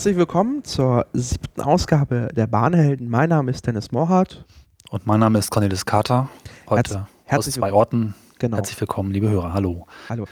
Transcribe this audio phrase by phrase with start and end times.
[0.00, 3.10] Herzlich willkommen zur siebten Ausgabe der Bahnhelden.
[3.10, 4.46] Mein Name ist Dennis Morhardt.
[4.88, 6.30] Und mein Name ist Cornelis Kater.
[6.70, 8.14] Heute Herz, aus zwei Orten.
[8.38, 8.56] Genau.
[8.56, 9.52] Herzlich willkommen, liebe Hörer.
[9.52, 9.86] Hallo.
[10.08, 10.24] Hallo.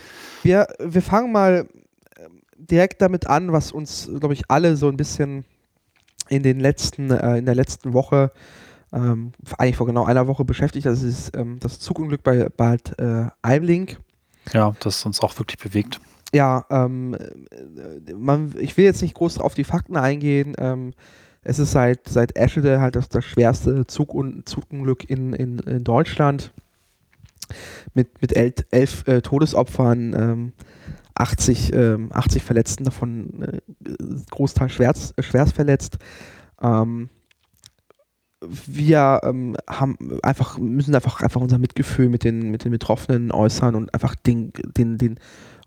[0.42, 1.68] Wir, wir fangen mal
[2.16, 5.45] ähm, direkt damit an, was uns, glaube ich, alle so ein bisschen
[6.30, 8.32] in den letzten, äh, in der letzten Woche,
[8.95, 10.87] ähm, eigentlich vor genau einer Woche beschäftigt.
[10.87, 13.98] Das ist ähm, das Zugunglück bei Bad äh, Eimling.
[14.54, 16.00] Ja, das uns auch wirklich bewegt.
[16.34, 20.54] Ja, ähm, äh, man, ich will jetzt nicht groß auf die Fakten eingehen.
[20.59, 20.93] Ähm,
[21.43, 26.52] es ist seit, seit Eschede halt das, das schwerste Zug Zugunglück in, in, in Deutschland.
[27.95, 30.52] Mit, mit elf, elf äh, Todesopfern, ähm,
[31.15, 33.60] 80, ähm, 80 Verletzten, davon äh,
[34.30, 35.96] Großteil schwerst, schwerst verletzt.
[36.60, 37.09] Ähm,
[38.66, 43.74] wir ähm, haben einfach, müssen einfach, einfach unser Mitgefühl mit den, mit den Betroffenen äußern
[43.74, 45.18] und einfach den, den, den,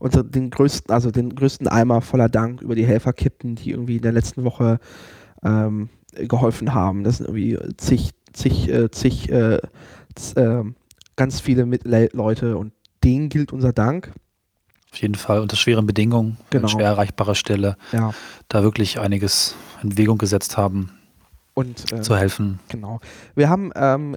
[0.01, 3.97] unser, den größten, also den größten Eimer voller Dank über die Helfer kippen, die irgendwie
[3.97, 4.79] in der letzten Woche
[5.43, 7.03] ähm, geholfen haben.
[7.03, 9.59] Das sind irgendwie zig, zig, äh, zig, äh,
[10.35, 10.63] äh,
[11.15, 14.11] ganz viele mit Leute und denen gilt unser Dank.
[14.91, 16.63] Auf jeden Fall unter schweren Bedingungen, genau.
[16.63, 18.11] an schwer erreichbarer Stelle, ja.
[18.49, 20.91] da wirklich einiges in Bewegung gesetzt haben.
[21.53, 22.59] Und, äh, zu helfen.
[22.69, 22.99] Genau.
[23.35, 24.15] Wir haben, ähm,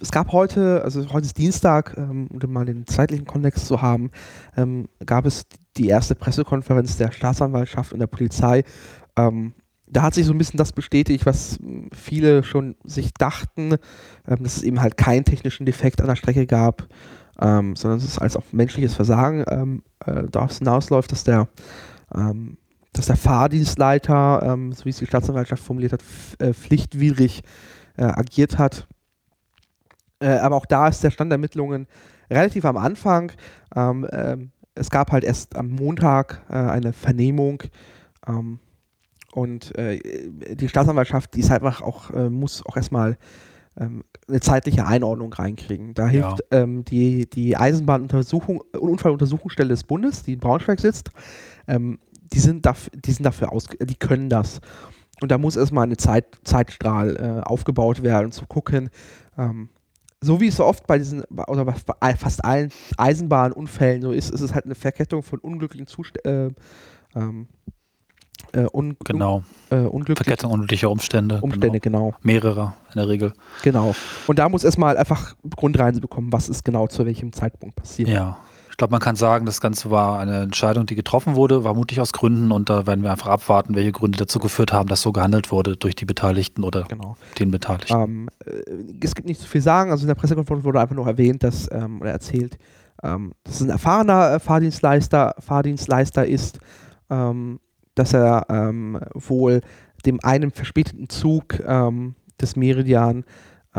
[0.00, 4.10] es gab heute, also heute ist Dienstag, ähm, um mal den zeitlichen Kontext zu haben,
[4.56, 8.62] ähm, gab es die erste Pressekonferenz der Staatsanwaltschaft und der Polizei,
[9.16, 9.54] ähm,
[9.88, 11.58] da hat sich so ein bisschen das bestätigt, was
[11.92, 13.76] viele schon sich dachten,
[14.26, 16.88] ähm, dass es eben halt keinen technischen Defekt an der Strecke gab,
[17.40, 21.48] ähm, sondern dass es als auch menschliches Versagen ähm, äh, daraus hinausläuft, dass der,
[22.14, 22.58] ähm,
[22.98, 26.02] dass der Fahrdienstleiter, ähm, so wie es die Staatsanwaltschaft formuliert hat,
[26.38, 27.42] äh, pflichtwidrig
[27.96, 28.86] äh, agiert hat.
[30.20, 31.86] Äh, aber auch da ist der Stand der Ermittlungen
[32.30, 33.32] relativ am Anfang.
[33.74, 37.62] Ähm, es gab halt erst am Montag äh, eine Vernehmung.
[38.26, 38.60] Ähm,
[39.32, 40.00] und äh,
[40.54, 43.18] die Staatsanwaltschaft, die ist halt einfach auch, äh, muss auch erstmal
[43.78, 45.94] ähm, eine zeitliche Einordnung reinkriegen.
[45.94, 46.62] Da hilft ja.
[46.62, 51.10] ähm, die, die Eisenbahnuntersuchung, Unfalluntersuchungsstelle des Bundes, die in Braunschweig sitzt,
[51.68, 51.98] ähm,
[52.32, 54.60] die sind dafür, die sind dafür aus, die können das.
[55.20, 58.90] Und da muss erstmal eine Zeit, Zeitstrahl äh, aufgebaut werden, um zu gucken,
[59.38, 59.70] ähm,
[60.20, 64.40] so wie es so oft bei diesen, oder bei fast allen Eisenbahnunfällen so ist, ist
[64.40, 66.56] es halt eine Verkettung von unglücklichen Zuständen.
[67.14, 67.48] Äh, ähm,
[68.52, 69.42] äh, un genau.
[69.70, 71.40] Äh, unglückliche Verkettung unglücklicher Umstände.
[71.40, 72.10] Umstände, genau.
[72.10, 72.18] genau.
[72.22, 73.32] Mehrere in der Regel.
[73.62, 73.94] Genau.
[74.26, 78.08] Und da muss erstmal einfach Grundreise bekommen, was ist genau zu welchem Zeitpunkt passiert.
[78.08, 78.38] Ja.
[78.76, 81.98] Ich glaube, man kann sagen, das Ganze war eine Entscheidung, die getroffen wurde, war mutig
[81.98, 85.12] aus Gründen und da werden wir einfach abwarten, welche Gründe dazu geführt haben, dass so
[85.12, 87.16] gehandelt wurde durch die Beteiligten oder genau.
[87.38, 87.94] den Beteiligten.
[87.94, 88.50] Ähm, äh,
[89.02, 91.70] es gibt nicht zu viel sagen, also in der Pressekonferenz wurde einfach nur erwähnt, dass,
[91.72, 92.58] ähm, oder erzählt,
[93.02, 96.58] ähm, dass es ein erfahrener äh, Fahrdienstleister, Fahrdienstleister ist,
[97.08, 97.60] ähm,
[97.94, 99.62] dass er ähm, wohl
[100.04, 103.24] dem einen verspäteten Zug ähm, des Meridian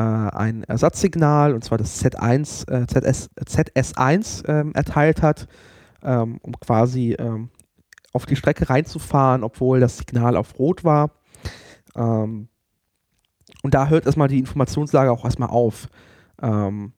[0.01, 5.47] ein Ersatzsignal, und zwar das Z1, äh, ZS, ZS1 ähm, erteilt hat,
[6.03, 7.49] ähm, um quasi ähm,
[8.13, 11.11] auf die Strecke reinzufahren, obwohl das Signal auf Rot war.
[11.95, 12.49] Ähm,
[13.63, 15.87] und da hört erstmal die Informationslage auch erstmal auf.
[16.41, 16.93] Ähm,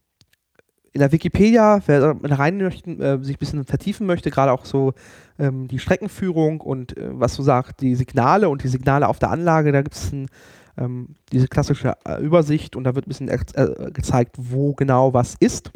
[0.92, 4.94] in der Wikipedia, wer rein möchte, äh, sich ein bisschen vertiefen möchte, gerade auch so
[5.38, 9.30] ähm, die Streckenführung und äh, was du sagst, die Signale und die Signale auf der
[9.30, 10.12] Anlage, da gibt es
[10.80, 15.36] ähm, diese klassische äh, Übersicht und da wird ein bisschen äh, gezeigt, wo genau was
[15.40, 15.72] ist.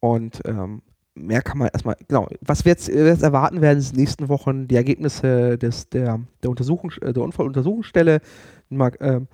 [0.00, 0.82] Und ähm,
[1.14, 4.28] mehr kann man erstmal, genau, was wir jetzt, jetzt, erwarten werden, sind in den nächsten
[4.28, 8.20] Wochen die Ergebnisse des, der, der, Untersuchung, der Unfalluntersuchungsstelle.
[8.68, 9.28] Mal, ähm,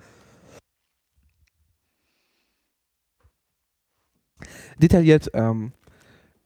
[4.77, 5.73] detailliert ähm,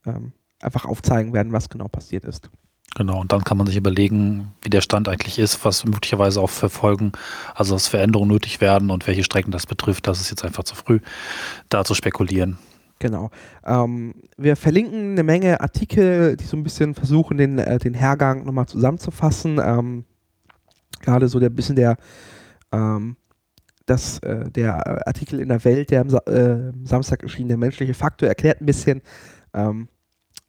[0.06, 2.50] ähm, einfach aufzeigen werden, was genau passiert ist.
[2.95, 6.50] Genau, und dann kann man sich überlegen, wie der Stand eigentlich ist, was möglicherweise auch
[6.50, 7.12] verfolgen,
[7.53, 10.07] also dass Veränderungen nötig werden und welche Strecken das betrifft.
[10.07, 11.00] Das ist jetzt einfach zu früh,
[11.69, 12.57] da zu spekulieren.
[12.97, 13.30] Genau.
[13.65, 18.44] Ähm, wir verlinken eine Menge Artikel, die so ein bisschen versuchen, den, äh, den Hergang
[18.44, 19.59] nochmal zusammenzufassen.
[19.63, 20.06] Ähm,
[21.01, 21.95] Gerade so der bisschen der
[22.71, 23.15] ähm,
[23.89, 28.30] dass äh, der Artikel in der Welt, der am äh, Samstag erschien, der menschliche Faktor,
[28.30, 29.01] erklärt ein bisschen,
[29.53, 29.88] ähm,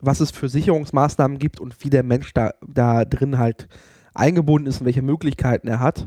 [0.00, 3.68] was es für Sicherungsmaßnahmen gibt und wie der Mensch da, da drin halt
[4.14, 6.06] eingebunden ist und welche Möglichkeiten er hat.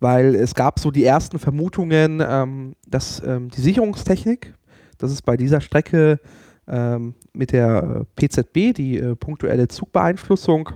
[0.00, 4.54] Weil es gab so die ersten Vermutungen, ähm, dass ähm, die Sicherungstechnik,
[4.98, 6.20] das ist bei dieser Strecke
[6.68, 10.70] ähm, mit der PZB, die äh, punktuelle Zugbeeinflussung,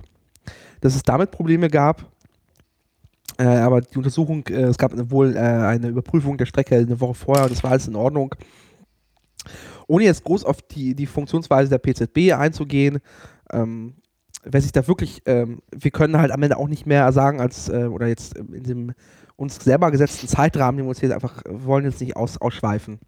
[0.79, 2.11] dass es damit Probleme gab
[3.41, 7.15] äh, aber die Untersuchung, äh, es gab wohl äh, eine Überprüfung der Strecke eine Woche
[7.15, 8.35] vorher, das war alles in Ordnung.
[9.91, 12.99] Ohne jetzt groß auf die, die Funktionsweise der PZB einzugehen,
[13.51, 13.95] ähm,
[14.43, 17.67] wer sich da wirklich, ähm, wir können halt am Ende auch nicht mehr sagen als,
[17.67, 18.93] äh, oder jetzt in dem
[19.35, 22.99] uns selber gesetzten Zeitrahmen, den wir uns hier einfach, wollen jetzt nicht aus, ausschweifen.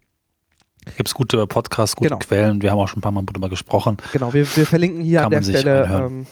[0.96, 2.18] Gibt es gute Podcasts, gute Genau.
[2.18, 3.96] Quellen, wir haben auch schon ein paar Mal darüber gesprochen.
[4.12, 6.26] Genau, wir, wir verlinken hier Kann an der Stelle ähm,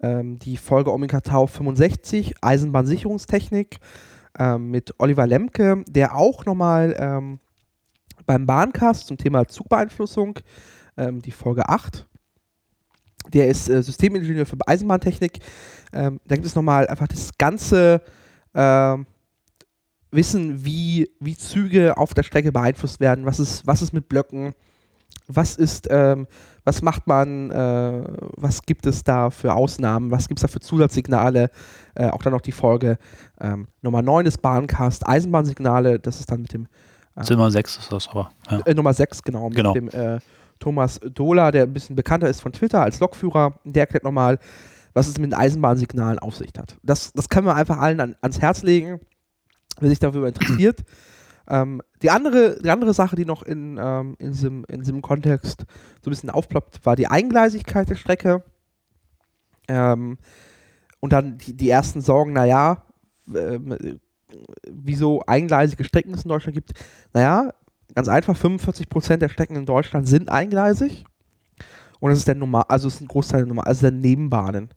[0.00, 3.80] ähm, die Folge Omega Tau 65, Eisenbahnsicherungstechnik,
[4.38, 7.40] ähm, mit Oliver Lemke, der auch nochmal ähm,
[8.26, 10.38] beim Bahncast zum Thema Zugbeeinflussung,
[10.96, 12.06] ähm, die Folge 8,
[13.32, 15.38] der ist äh, Systemingenieur für Eisenbahntechnik.
[15.92, 18.02] Ähm, da gibt es nochmal einfach das ganze
[18.54, 19.06] ähm,
[20.12, 24.54] Wissen, wie, wie Züge auf der Strecke beeinflusst werden, was ist, was ist mit Blöcken,
[25.28, 26.26] was ist, ähm,
[26.64, 28.02] was macht man, äh,
[28.36, 31.50] was gibt es da für Ausnahmen, was gibt es da für Zusatzsignale,
[31.94, 32.98] äh, auch dann noch die Folge
[33.40, 36.66] ähm, Nummer 9 des Bahncast, Eisenbahnsignale, das ist dann mit dem
[37.16, 37.22] Ja.
[37.22, 38.30] Zimmer 6 ist das aber.
[38.50, 38.60] Ja.
[38.60, 39.72] äh, Nummer 6, genau, mit Genau.
[39.74, 40.20] dem äh,
[40.58, 44.38] Thomas Dohler, der ein bisschen bekannter ist von Twitter als Lokführer, der erklärt nochmal,
[44.92, 46.76] was es mit den Eisenbahnsignalen auf sich hat.
[46.82, 49.00] Das, das können wir einfach allen an, ans Herz legen,
[49.80, 50.80] wer sich darüber interessiert.
[51.48, 55.64] ähm, die, andere, die andere Sache, die noch in, ähm, in, diesem, in diesem Kontext
[56.02, 58.44] so ein bisschen aufploppt, war die Eingleisigkeit der Strecke.
[59.68, 60.18] Ähm,
[61.00, 62.84] und dann die, die ersten Sorgen, naja,
[63.34, 64.00] ähm,
[64.68, 66.72] wieso eingleisige Strecken es in Deutschland gibt.
[67.12, 67.52] Naja,
[67.94, 71.04] ganz einfach, 45% der Strecken in Deutschland sind eingleisig.
[72.00, 74.70] Und das ist der Normal, also es ist ein Großteil der Normal, also der Nebenbahnen.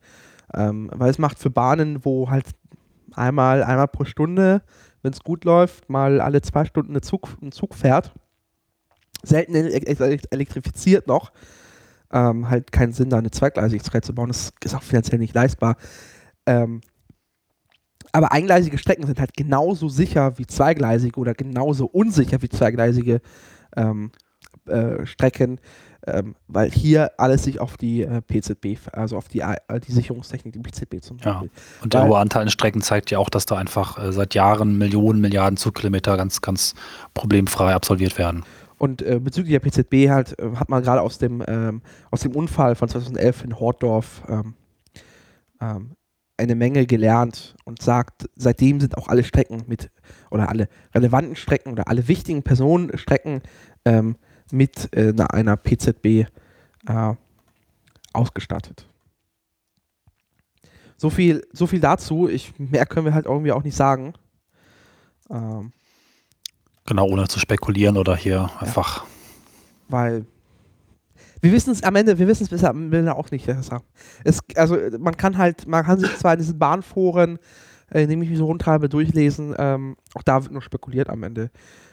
[0.53, 2.45] Ähm, weil es macht für Bahnen, wo halt
[3.13, 4.61] einmal, einmal pro Stunde,
[5.01, 8.11] wenn es gut läuft, mal alle zwei Stunden ein Zug, ein Zug fährt,
[9.23, 11.31] selten ele- ele- elektrifiziert noch,
[12.11, 14.27] ähm, halt keinen Sinn, da eine Zweigleisigkeit zu bauen.
[14.27, 15.77] Das ist auch finanziell nicht leistbar.
[16.45, 16.81] Ähm,
[18.13, 23.19] aber eingleisige Strecken sind halt genauso sicher wie zweigleisige oder genauso unsicher wie zweigleisige
[23.75, 24.11] ähm,
[24.67, 25.59] äh, Strecken,
[26.05, 30.53] ähm, weil hier alles sich auf die äh, PZB, also auf die, äh, die Sicherungstechnik,
[30.53, 31.31] die PZB zum Ja.
[31.33, 31.51] Beispiel.
[31.81, 34.33] Und der Weil- hohe Anteil an Strecken zeigt ja auch, dass da einfach äh, seit
[34.35, 36.75] Jahren Millionen, Milliarden Zugkilometer ganz, ganz
[37.13, 38.43] problemfrei absolviert werden.
[38.77, 41.81] Und äh, bezüglich der PZB halt, äh, hat man gerade aus dem, ähm,
[42.11, 44.53] aus dem Unfall von 2011 in Hortdorf ähm,
[45.61, 45.91] ähm,
[46.37, 49.91] eine Menge gelernt und sagt, seitdem sind auch alle Strecken mit,
[50.31, 53.41] oder alle relevanten Strecken oder alle wichtigen Personenstrecken
[53.85, 54.17] ähm,
[54.51, 56.05] mit äh, einer, PZB
[56.87, 57.13] äh,
[58.13, 58.87] ausgestattet.
[60.97, 62.27] So viel, so viel dazu.
[62.27, 64.13] Ich, mehr können wir halt irgendwie auch nicht sagen.
[65.29, 65.71] Ähm,
[66.85, 69.05] Genau, ohne zu spekulieren oder hier einfach.
[69.87, 70.25] weil
[71.43, 73.81] wir wissen es am Ende, wir wissen es bisher am Ende auch nicht besser.
[74.23, 77.37] Es, also man kann halt, man kann sich zwar in diesen Bahnforen,
[77.91, 81.51] äh, indem ich mich so rumtreibe, durchlesen, ähm, auch da wird nur spekuliert am Ende.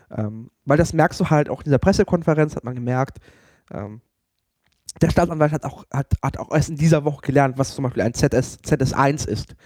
[0.09, 3.19] Ähm, weil das merkst du halt auch in dieser Pressekonferenz, hat man gemerkt,
[3.73, 4.03] ähm,
[5.03, 8.05] der Staatsanwalt hat auch, hat, hat auch erst in dieser Woche gelernt, was zum Beispiel
[8.05, 9.57] ein ZS, ZS1 ist.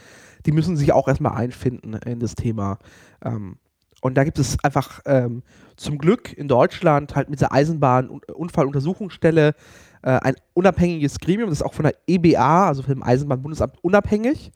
[0.47, 2.79] Die müssen sich auch erstmal einfinden in das Thema.
[3.23, 3.59] Ähm,
[4.05, 5.43] und da gibt es einfach ähm,
[5.77, 9.55] zum Glück in Deutschland halt mit der Eisenbahn-Unfalluntersuchungsstelle
[10.03, 14.53] äh, ein unabhängiges Gremium, das ist auch von der EBA, also vom Eisenbahnbundesamt, unabhängig,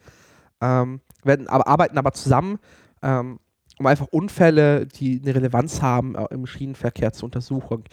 [0.61, 2.59] ähm, werden aber, arbeiten aber zusammen,
[3.01, 3.41] ähm,
[3.79, 7.85] um einfach Unfälle, die eine Relevanz haben äh, im Schienenverkehr zu untersuchen.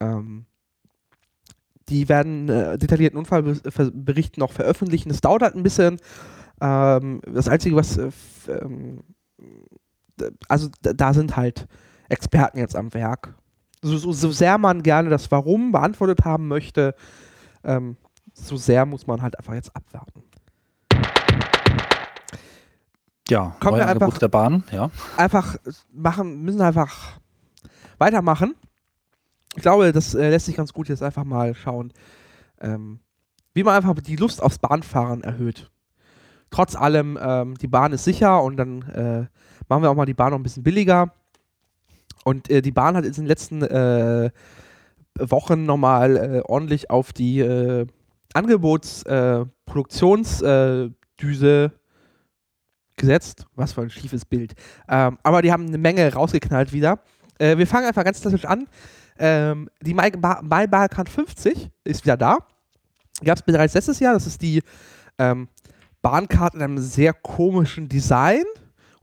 [0.00, 0.46] Ähm,
[1.90, 5.10] die werden äh, detaillierten Unfallbericht noch veröffentlichen.
[5.10, 5.98] Das dauert halt ein bisschen.
[6.62, 8.10] Ähm, das Einzige, was äh,
[8.48, 9.00] ähm,
[10.48, 11.66] also da sind halt
[12.08, 13.34] Experten jetzt am Werk.
[13.82, 16.94] So, so, so sehr man gerne das Warum beantwortet haben möchte,
[17.64, 17.96] ähm,
[18.32, 20.22] so sehr muss man halt einfach jetzt abwarten.
[23.28, 24.90] Ja, Kommen wir einfach- der Bahn, ja.
[25.16, 25.56] Einfach
[25.92, 27.18] machen, müssen einfach
[27.98, 28.54] weitermachen.
[29.56, 31.92] Ich glaube, das äh, lässt sich ganz gut jetzt einfach mal schauen,
[32.60, 33.00] ähm,
[33.54, 35.70] wie man einfach die Lust aufs Bahnfahren erhöht.
[36.50, 39.26] Trotz allem, ähm, die Bahn ist sicher und dann äh,
[39.68, 41.12] machen wir auch mal die Bahn noch ein bisschen billiger.
[42.24, 44.30] Und äh, die Bahn hat in den letzten äh,
[45.18, 47.86] Wochen nochmal äh, ordentlich auf die äh,
[48.32, 51.72] Angebots-Produktionsdüse Düse
[52.96, 53.46] gesetzt.
[53.54, 54.54] Was für ein schiefes Bild.
[54.88, 57.00] Ähm, aber die haben eine Menge rausgeknallt wieder.
[57.38, 58.66] Äh, wir fangen einfach ganz klassisch an.
[59.18, 62.38] Ähm, die Balkan 50 ist wieder da.
[63.22, 64.14] Gab es bereits letztes Jahr.
[64.14, 64.62] Das ist die
[65.18, 65.48] ähm,
[66.02, 68.44] Bahncard in einem sehr komischen Design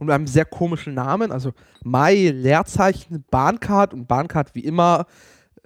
[0.02, 1.32] und mit einem sehr komischen Namen.
[1.32, 1.54] Also
[1.84, 5.06] My Leerzeichen Bahncard und Bahncard wie immer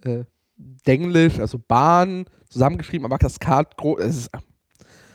[0.04, 0.26] äh,
[0.58, 4.02] Denglisch, also Bahn zusammengeschrieben, aber das Card groß.
[4.02, 4.30] Ist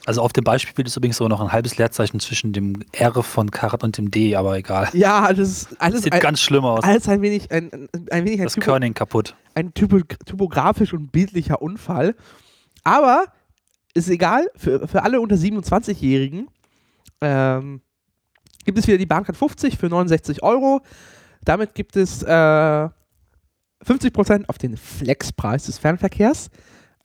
[0.07, 3.51] Also auf dem Beispielbild ist übrigens sogar noch ein halbes Leerzeichen zwischen dem R von
[3.51, 4.89] Karat und dem D, aber egal.
[4.95, 6.83] ja, alles, alles, Sieht ein, ganz schlimm aus.
[6.83, 9.37] alles ein wenig ein, ein, ein wenig ein Das Typo, Körning kaputt.
[9.55, 12.17] ein typo, typografisch und bildlicher Unfall.
[12.85, 13.27] Aber
[13.93, 16.49] ist egal, für, für alle unter 27-Jährigen
[17.21, 17.83] ähm,
[18.65, 20.81] gibt es wieder die Bahncard 50 für 69 Euro.
[21.45, 22.89] Damit gibt es äh,
[23.85, 26.51] 50% auf den Flexpreis des Fernverkehrs.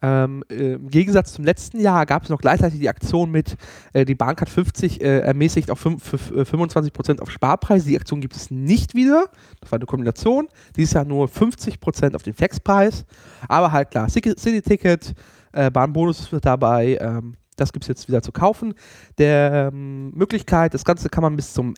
[0.02, 3.56] Ähm, äh, Im Gegensatz zum letzten Jahr gab es noch gleichzeitig die Aktion mit,
[3.94, 7.86] äh, die Bahncard 50 äh, ermäßigt auf 5, für, für 25% auf Sparpreis.
[7.86, 9.30] Die Aktion gibt es nicht wieder.
[9.62, 10.48] Das war eine Kombination.
[10.76, 13.06] Dieses Jahr nur 50% auf den Flexpreis.
[13.48, 15.14] Aber halt klar, City-Ticket,
[15.54, 16.98] äh, Bahnbonus wird dabei.
[17.00, 18.74] Ähm, das gibt es jetzt wieder zu kaufen.
[19.18, 21.74] Der ähm, Möglichkeit, das Ganze kann man bis zum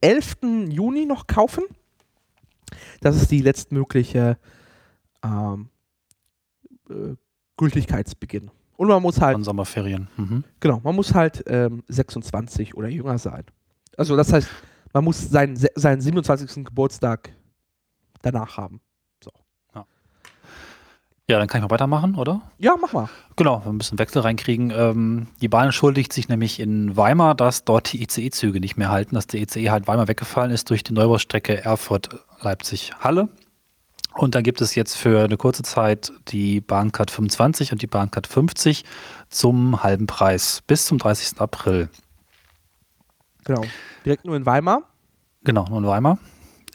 [0.00, 0.36] 11.
[0.68, 1.64] Juni noch kaufen.
[3.00, 4.38] Das ist die letztmögliche
[5.24, 5.68] ähm,
[6.90, 7.14] äh,
[7.56, 8.50] Gültigkeitsbeginn.
[8.76, 9.34] Und man muss halt.
[9.34, 10.08] Von Sommerferien.
[10.16, 10.44] Mhm.
[10.60, 13.44] Genau, man muss halt ähm, 26 oder jünger sein.
[13.96, 14.48] Also das heißt,
[14.92, 16.64] man muss seinen, seinen 27.
[16.64, 17.32] Geburtstag
[18.22, 18.80] danach haben.
[21.28, 22.40] Ja, dann kann ich mal weitermachen, oder?
[22.58, 23.08] Ja, mach mal.
[23.34, 24.70] Genau, wir müssen Wechsel reinkriegen.
[24.70, 29.16] Ähm, die Bahn entschuldigt sich nämlich in Weimar, dass dort die ICE-Züge nicht mehr halten,
[29.16, 33.28] dass der ICE halt Weimar weggefallen ist durch die Neubaustrecke Erfurt-Leipzig-Halle.
[34.14, 38.28] Und dann gibt es jetzt für eine kurze Zeit die Bahncard 25 und die Bahncard
[38.28, 38.84] 50
[39.28, 41.40] zum halben Preis bis zum 30.
[41.40, 41.90] April.
[43.44, 43.62] Genau.
[44.04, 44.84] Direkt nur in Weimar.
[45.42, 46.18] Genau, nur in Weimar.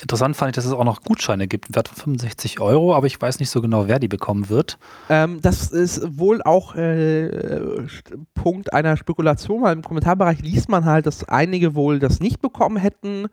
[0.02, 3.22] Interessant fand ich, dass es auch noch Gutscheine gibt, wert von 65 Euro, aber ich
[3.22, 4.80] weiß nicht so genau, wer die bekommen wird.
[5.10, 7.86] Ähm, das ist wohl auch äh,
[8.34, 12.78] Punkt einer Spekulation, weil im Kommentarbereich liest man halt, dass einige wohl das nicht bekommen
[12.78, 13.28] hätten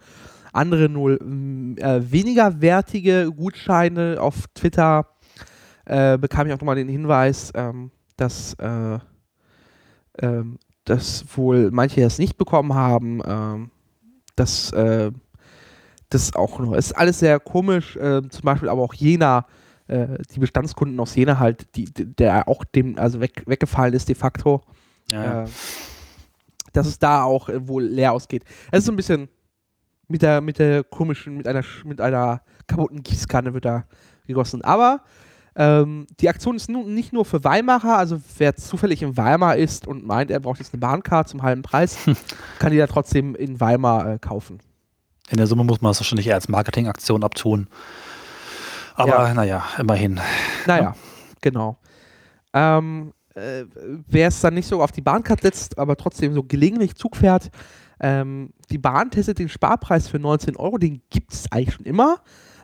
[0.53, 4.19] andere nur mm, äh, weniger wertige Gutscheine.
[4.21, 5.07] Auf Twitter
[5.85, 8.99] äh, bekam ich auch nochmal den Hinweis, ähm, dass, äh,
[10.21, 13.23] ähm, dass wohl manche das nicht bekommen haben.
[13.27, 13.71] Ähm,
[14.37, 15.11] dass äh,
[16.11, 17.97] das auch noch ist alles sehr komisch.
[17.97, 19.47] Äh, zum Beispiel aber auch Jena
[19.88, 24.15] äh, die Bestandskunden aus Jena halt, die, der auch dem, also weg, weggefallen ist de
[24.15, 24.62] facto.
[25.11, 25.45] Ja.
[25.45, 25.49] Äh,
[26.73, 28.45] dass es da auch äh, wohl leer ausgeht.
[28.71, 29.29] Es ist so ein bisschen
[30.07, 33.85] mit der, mit der komischen, mit einer, mit einer kaputten Gießkanne wird da
[34.27, 34.62] gegossen.
[34.62, 35.03] Aber
[35.57, 39.87] ähm, die Aktion ist nun nicht nur für Weimarer, also wer zufällig in Weimar ist
[39.87, 41.97] und meint, er braucht jetzt eine Bahncard zum halben Preis,
[42.59, 44.61] kann die da trotzdem in Weimar äh, kaufen.
[45.30, 47.68] In der Summe muss man das wahrscheinlich eher als Marketingaktion abtun.
[48.94, 49.35] Aber ja.
[49.35, 50.20] naja, immerhin.
[50.66, 50.94] Naja, ja.
[51.40, 51.78] genau.
[52.52, 53.64] Ähm, äh,
[54.08, 57.50] wer es dann nicht so auf die Bahncard setzt, aber trotzdem so gelegentlich Zug fährt,
[58.00, 62.18] ähm, die Bahn testet den Sparpreis für 19 Euro, den gibt es eigentlich schon immer.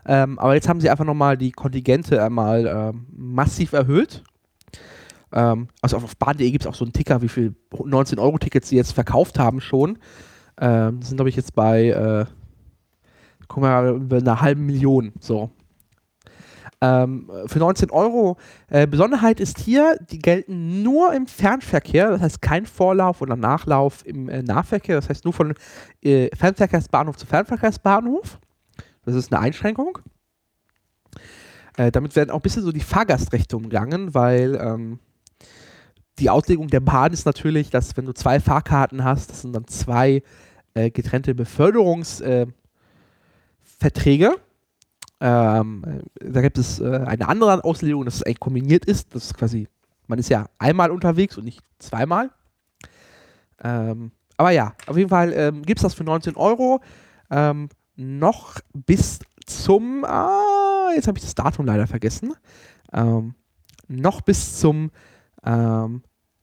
[0.06, 4.22] Ähm, aber jetzt haben sie einfach nochmal die Kontingente einmal ähm, massiv erhöht.
[5.32, 8.76] Ähm, also auf, auf Bahn.de gibt es auch so einen Ticker, wie viel 19-Euro-Tickets sie
[8.76, 9.98] jetzt verkauft haben schon.
[10.60, 12.26] Ähm, sind, glaube ich, jetzt bei, äh,
[13.48, 15.12] guck mal, über einer halben Million.
[15.20, 15.50] So.
[16.80, 18.36] Ähm, für 19 Euro.
[18.68, 24.04] Äh, Besonderheit ist hier, die gelten nur im Fernverkehr, das heißt kein Vorlauf oder Nachlauf
[24.04, 25.54] im äh, Nahverkehr, das heißt nur von
[26.02, 28.38] äh, Fernverkehrsbahnhof zu Fernverkehrsbahnhof.
[29.04, 29.98] Das ist eine Einschränkung.
[31.76, 34.98] Äh, damit werden auch ein bisschen so die Fahrgastrechte umgangen, weil ähm,
[36.18, 39.66] die Auslegung der Bahn ist natürlich, dass wenn du zwei Fahrkarten hast, das sind dann
[39.66, 40.22] zwei
[40.74, 41.34] äh, getrennte
[43.78, 44.36] Beförderungsverträge
[45.20, 49.14] ähm, da gibt es äh, eine andere Auslegung, dass es eigentlich kombiniert ist.
[49.14, 49.68] Das ist quasi,
[50.06, 52.30] man ist ja einmal unterwegs und nicht zweimal.
[53.62, 56.80] Ähm, aber ja, auf jeden Fall ähm, gibt es das für 19 Euro.
[57.30, 62.34] Ähm, noch bis zum, ah, jetzt habe ich das Datum leider vergessen.
[62.92, 63.34] Ähm,
[63.88, 64.90] noch bis zum
[65.42, 66.02] 19.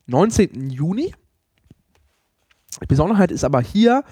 [0.10, 1.14] Ähm, Juni.
[2.82, 4.04] Die Besonderheit ist aber hier,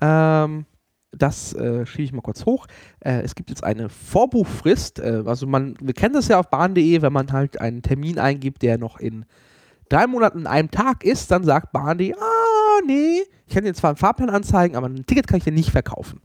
[0.00, 0.66] ähm,
[1.10, 2.66] das äh, schiebe ich mal kurz hoch.
[3.00, 4.98] Äh, es gibt jetzt eine Vorbuchfrist.
[4.98, 8.62] Äh, also man, wir kennen das ja auf bahn.de, wenn man halt einen Termin eingibt,
[8.62, 9.24] der noch in
[9.88, 13.96] drei Monaten einem Tag ist, dann sagt bahn.de, ah, nee, ich kann dir zwar einen
[13.96, 16.20] Fahrplan anzeigen, aber ein Ticket kann ich dir nicht verkaufen.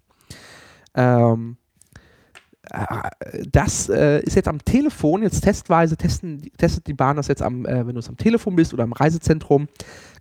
[0.95, 1.57] Ähm,
[2.69, 7.41] äh, das äh, ist jetzt am Telefon, jetzt testweise testen, testet die Bahn das jetzt
[7.41, 9.67] am, äh, wenn du es am Telefon bist oder am Reisezentrum,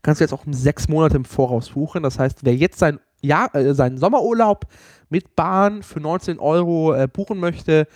[0.03, 2.03] kannst du jetzt auch um sechs Monate im Voraus buchen.
[2.03, 4.67] Das heißt, wer jetzt sein Jahr, äh, seinen Sommerurlaub
[5.09, 7.87] mit Bahn für 19 Euro äh, buchen möchte,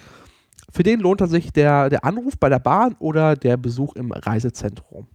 [0.72, 4.12] für den lohnt er sich der, der Anruf bei der Bahn oder der Besuch im
[4.12, 5.06] Reisezentrum.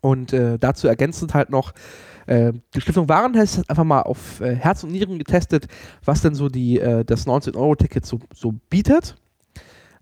[0.00, 1.72] Und äh, dazu ergänzend halt noch,
[2.26, 5.66] äh, die Stiftung Warentest hat einfach mal auf äh, Herz und Nieren getestet,
[6.04, 9.16] was denn so die, äh, das 19-Euro-Ticket so, so bietet.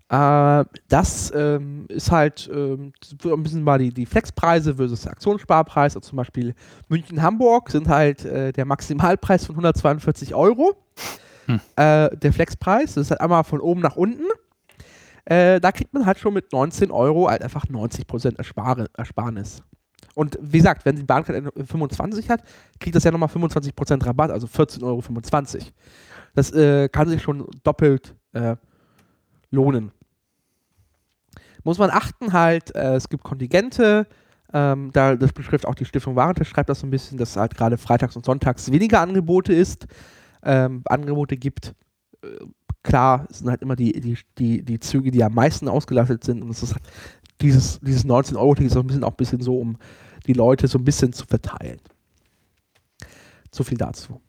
[0.09, 5.95] Äh, das ähm, ist halt ähm, ein bisschen mal die, die Flexpreise versus der Aktionssparpreis.
[5.95, 6.55] Also zum Beispiel
[6.87, 10.75] München-Hamburg sind halt äh, der Maximalpreis von 142 Euro.
[11.45, 11.59] Hm.
[11.75, 14.25] Äh, der Flexpreis, das ist halt einmal von oben nach unten.
[15.25, 19.61] Äh, da kriegt man halt schon mit 19 Euro halt einfach 90% Erspar Ersparnis.
[20.15, 22.41] Und wie gesagt, wenn die Bahncard 25 hat,
[22.79, 25.63] kriegt das ja nochmal 25% Rabatt, also 14,25 Euro.
[26.33, 28.55] Das äh, kann sich schon doppelt äh,
[29.51, 29.91] lohnen.
[31.63, 34.07] Muss man achten halt, äh, es gibt Kontingente,
[34.53, 37.55] ähm, da, das betrifft auch die Stiftung Warentest, schreibt das so ein bisschen, dass halt
[37.55, 39.87] gerade freitags und sonntags weniger Angebote ist,
[40.43, 41.75] ähm, Angebote gibt.
[42.23, 42.27] Äh,
[42.83, 46.41] klar, es sind halt immer die, die, die, die Züge, die am meisten ausgelastet sind
[46.41, 46.83] und es ist halt
[47.41, 49.77] dieses, dieses 19-Euro-Ticket ist auch ein bisschen auch ein bisschen so, um
[50.25, 51.79] die Leute so ein bisschen zu verteilen.
[53.51, 54.21] So viel dazu.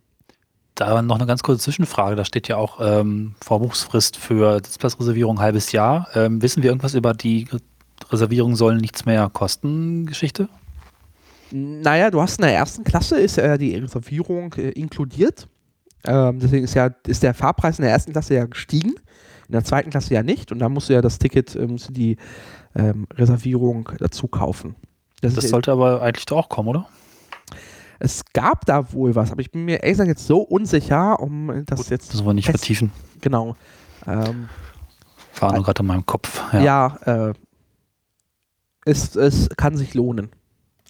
[0.80, 2.16] Da noch eine ganz kurze Zwischenfrage.
[2.16, 6.08] Da steht ja auch ähm, Vorbuchsfrist für Sitzplatzreservierung halbes Jahr.
[6.14, 7.46] Ähm, wissen wir irgendwas über die
[8.08, 10.48] Reservierung sollen nichts mehr kosten Geschichte?
[11.50, 15.48] Naja, du hast in der ersten Klasse ist ja die Reservierung äh, inkludiert.
[16.06, 18.94] Ähm, deswegen ist ja ist der Fahrpreis in der ersten Klasse ja gestiegen,
[19.48, 20.50] in der zweiten Klasse ja nicht.
[20.50, 22.16] Und da musst du ja das Ticket, äh, die
[22.74, 24.76] ähm, Reservierung dazu kaufen.
[25.20, 26.88] Das, das sollte aber eigentlich doch auch kommen, oder?
[28.02, 31.64] Es gab da wohl was, aber ich bin mir ehrlich gesagt jetzt so unsicher, um
[31.66, 32.12] das Gut, jetzt.
[32.12, 32.92] Das wollen wir nicht fest, vertiefen.
[33.20, 33.56] Genau.
[34.06, 34.48] Ähm,
[35.38, 36.42] War nur gerade in meinem Kopf.
[36.54, 37.34] Ja, ja äh,
[38.86, 40.30] es, es kann sich lohnen,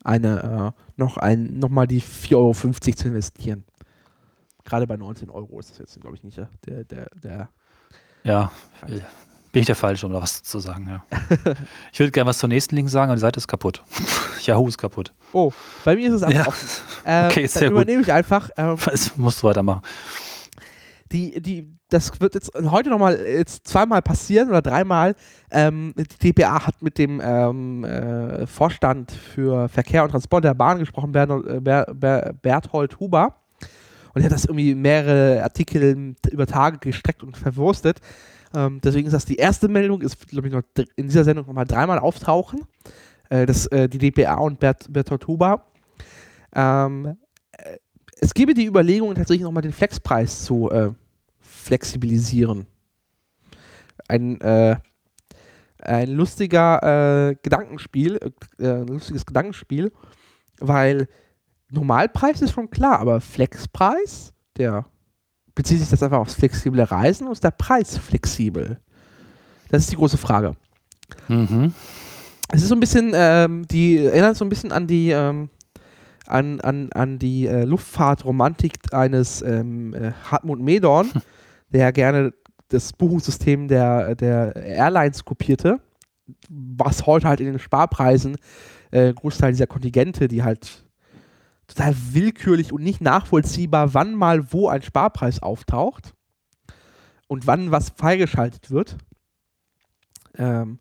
[0.04, 3.64] eine, äh, noch, ein, noch mal die 4,50 Euro zu investieren.
[4.64, 7.48] Gerade bei 19 Euro ist das jetzt, glaube ich, nicht der, der, der
[8.22, 8.52] ja,
[9.52, 11.04] bin ich der Falsche, um da was zu sagen, ja.
[11.92, 13.82] ich würde gerne was zur nächsten Link sagen, aber die Seite ist kaputt.
[14.42, 15.12] Yahoo ist kaputt.
[15.32, 15.52] Oh,
[15.84, 16.56] bei mir ist es einfach
[17.04, 17.26] ja.
[17.26, 18.50] Äh, okay, sehr dann übernehme ich einfach.
[18.56, 19.82] Ähm, was musst du weitermachen?
[21.12, 25.16] Die, die, das wird jetzt heute nochmal jetzt zweimal passieren oder dreimal.
[25.50, 30.78] Ähm, die DPA hat mit dem ähm, äh, Vorstand für Verkehr und Transport der Bahn
[30.78, 33.34] gesprochen, Bernhold, äh, Ber, Ber, Berthold Huber.
[34.14, 38.00] Und er hat das irgendwie mehrere Artikel über Tage gestreckt und verwurstet.
[38.54, 40.62] Ähm, deswegen ist das die erste Meldung, ist, glaube ich, noch
[40.96, 42.62] in dieser Sendung nochmal dreimal auftauchen.
[43.28, 45.66] Äh, das, äh, die DPA und Bert, Bertolt Huber.
[46.54, 47.16] Ähm,
[47.52, 47.76] äh,
[48.20, 50.90] es gebe die Überlegung, tatsächlich nochmal den Flexpreis zu äh,
[51.40, 52.66] flexibilisieren.
[54.08, 54.76] Ein, äh,
[55.78, 58.18] ein lustiger äh, Gedankenspiel,
[58.58, 59.92] ein lustiges Gedankenspiel,
[60.58, 61.08] weil
[61.70, 64.84] Normalpreis ist schon klar, aber Flexpreis, der
[65.60, 68.78] bezieht sich das einfach aufs flexible Reisen oder ist der Preis flexibel?
[69.68, 70.56] Das ist die große Frage.
[71.28, 71.74] Mhm.
[72.48, 75.50] Es ist so ein bisschen, ähm, die erinnert so ein bisschen an die, ähm,
[76.26, 81.22] an, an, an die äh, Luftfahrtromantik eines ähm, äh, Hartmut Medorn, hm.
[81.68, 82.32] der gerne
[82.68, 85.78] das Buchungssystem der, der Airlines kopierte,
[86.48, 88.38] was heute halt in den Sparpreisen
[88.92, 90.86] äh, Großteil dieser Kontingente, die halt
[91.70, 96.14] total willkürlich und nicht nachvollziehbar, wann mal wo ein Sparpreis auftaucht
[97.28, 98.96] und wann was freigeschaltet wird.
[100.36, 100.80] Ähm,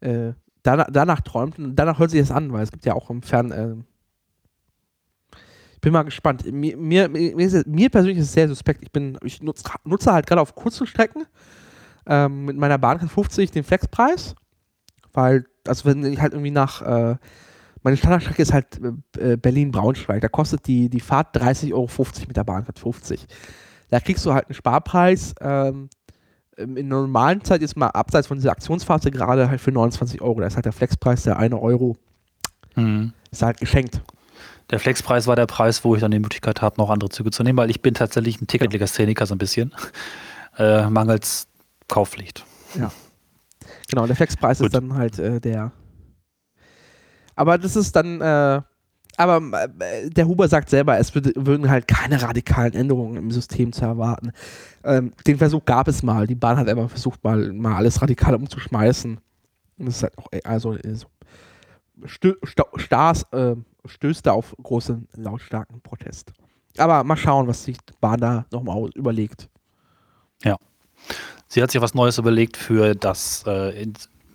[0.00, 3.10] äh, danach, danach, träumt und danach hört sich das an, weil es gibt ja auch
[3.10, 3.52] im Fern.
[3.52, 3.76] Äh,
[5.74, 6.44] ich bin mal gespannt.
[6.50, 8.82] Mir, mir, mir, mir, persönlich ist es sehr suspekt.
[8.82, 11.24] Ich, bin, ich nutze, nutze halt gerade auf kurzen Strecken
[12.06, 14.34] ähm, mit meiner Bahncard 50 den Flexpreis,
[15.12, 17.16] weil, also wenn ich halt irgendwie nach äh,
[17.82, 18.80] meine Standardstrecke ist halt
[19.18, 20.20] äh, Berlin-Braunschweig.
[20.20, 21.88] Da kostet die, die Fahrt 30,50 Euro
[22.28, 23.26] mit der Bahncard 50.
[23.90, 25.34] Da kriegst du halt einen Sparpreis.
[25.40, 25.88] Ähm,
[26.56, 30.40] in normalen Zeit ist mal abseits von dieser Aktionsphase gerade halt für 29 Euro.
[30.40, 31.96] Da ist halt der Flexpreis der 1 Euro.
[32.76, 33.12] Mhm.
[33.30, 34.02] Ist halt geschenkt.
[34.70, 37.42] Der Flexpreis war der Preis, wo ich dann die Möglichkeit habe, noch andere Züge zu
[37.42, 39.74] nehmen, weil ich bin tatsächlich ein Ticketlegastheniker so ein bisschen.
[40.58, 41.48] Äh, mangels
[41.88, 42.44] Kaufpflicht.
[42.78, 42.92] Ja.
[43.88, 44.66] Genau, der Flexpreis Gut.
[44.66, 45.72] ist dann halt äh, der
[47.40, 48.60] aber das ist dann, äh,
[49.16, 53.72] aber äh, der Huber sagt selber, es würd, würden halt keine radikalen Änderungen im System
[53.72, 54.32] zu erwarten.
[54.84, 56.26] Ähm, den Versuch gab es mal.
[56.26, 59.18] Die Bahn hat einfach versucht, mal, mal alles radikal umzuschmeißen.
[59.78, 61.06] Das ist halt auch, also äh, so
[62.04, 62.34] stö
[62.76, 66.34] Stars, äh, stößt da auf großen, lautstarken Protest.
[66.76, 69.48] Aber mal schauen, was sich Bahn da nochmal überlegt.
[70.44, 70.58] Ja.
[71.46, 73.82] Sie hat sich was Neues überlegt für das äh,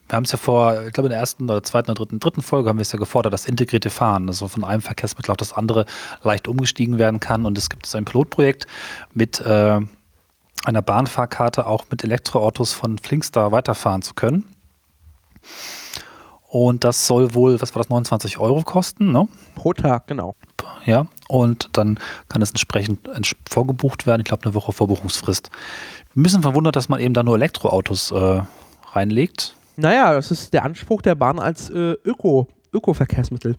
[0.08, 2.42] wir haben es ja vor, ich glaube in der ersten oder zweiten oder dritten, dritten
[2.42, 5.54] Folge haben wir es ja gefordert, dass integrierte Fahren, also von einem Verkehrsmittel auf das
[5.54, 5.86] andere
[6.24, 7.46] leicht umgestiegen werden kann.
[7.46, 8.68] Und es gibt ein Pilotprojekt
[9.14, 9.80] mit äh,
[10.66, 14.46] einer Bahnfahrkarte auch mit Elektroautos von Flinkstar weiterfahren zu können.
[16.48, 19.28] Und das soll wohl, was war das, 29 Euro kosten, ne?
[19.56, 20.36] Pro Tag, genau.
[20.86, 23.10] Ja, und dann kann es entsprechend
[23.50, 24.22] vorgebucht werden.
[24.22, 25.50] Ich glaube, eine Woche Vorbuchungsfrist.
[26.14, 28.42] Wir müssen verwundert, dass man eben da nur Elektroautos äh,
[28.94, 29.56] reinlegt.
[29.78, 33.56] Naja, das ist der Anspruch der Bahn als äh, Öko, Öko-Verkehrsmittel.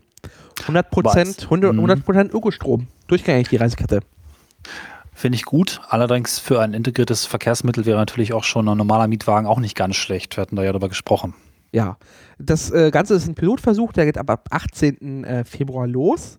[0.62, 2.88] 100 Prozent, 100, 100 Ökostrom.
[3.06, 4.00] Durchgängig die Reisekette.
[5.12, 5.80] Finde ich gut.
[5.88, 9.96] Allerdings für ein integriertes Verkehrsmittel wäre natürlich auch schon ein normaler Mietwagen auch nicht ganz
[9.96, 10.36] schlecht.
[10.36, 11.34] Wir hatten da ja darüber gesprochen.
[11.72, 11.96] Ja,
[12.38, 15.24] das äh, Ganze ist ein Pilotversuch, der geht ab 18.
[15.24, 16.38] Äh, Februar los.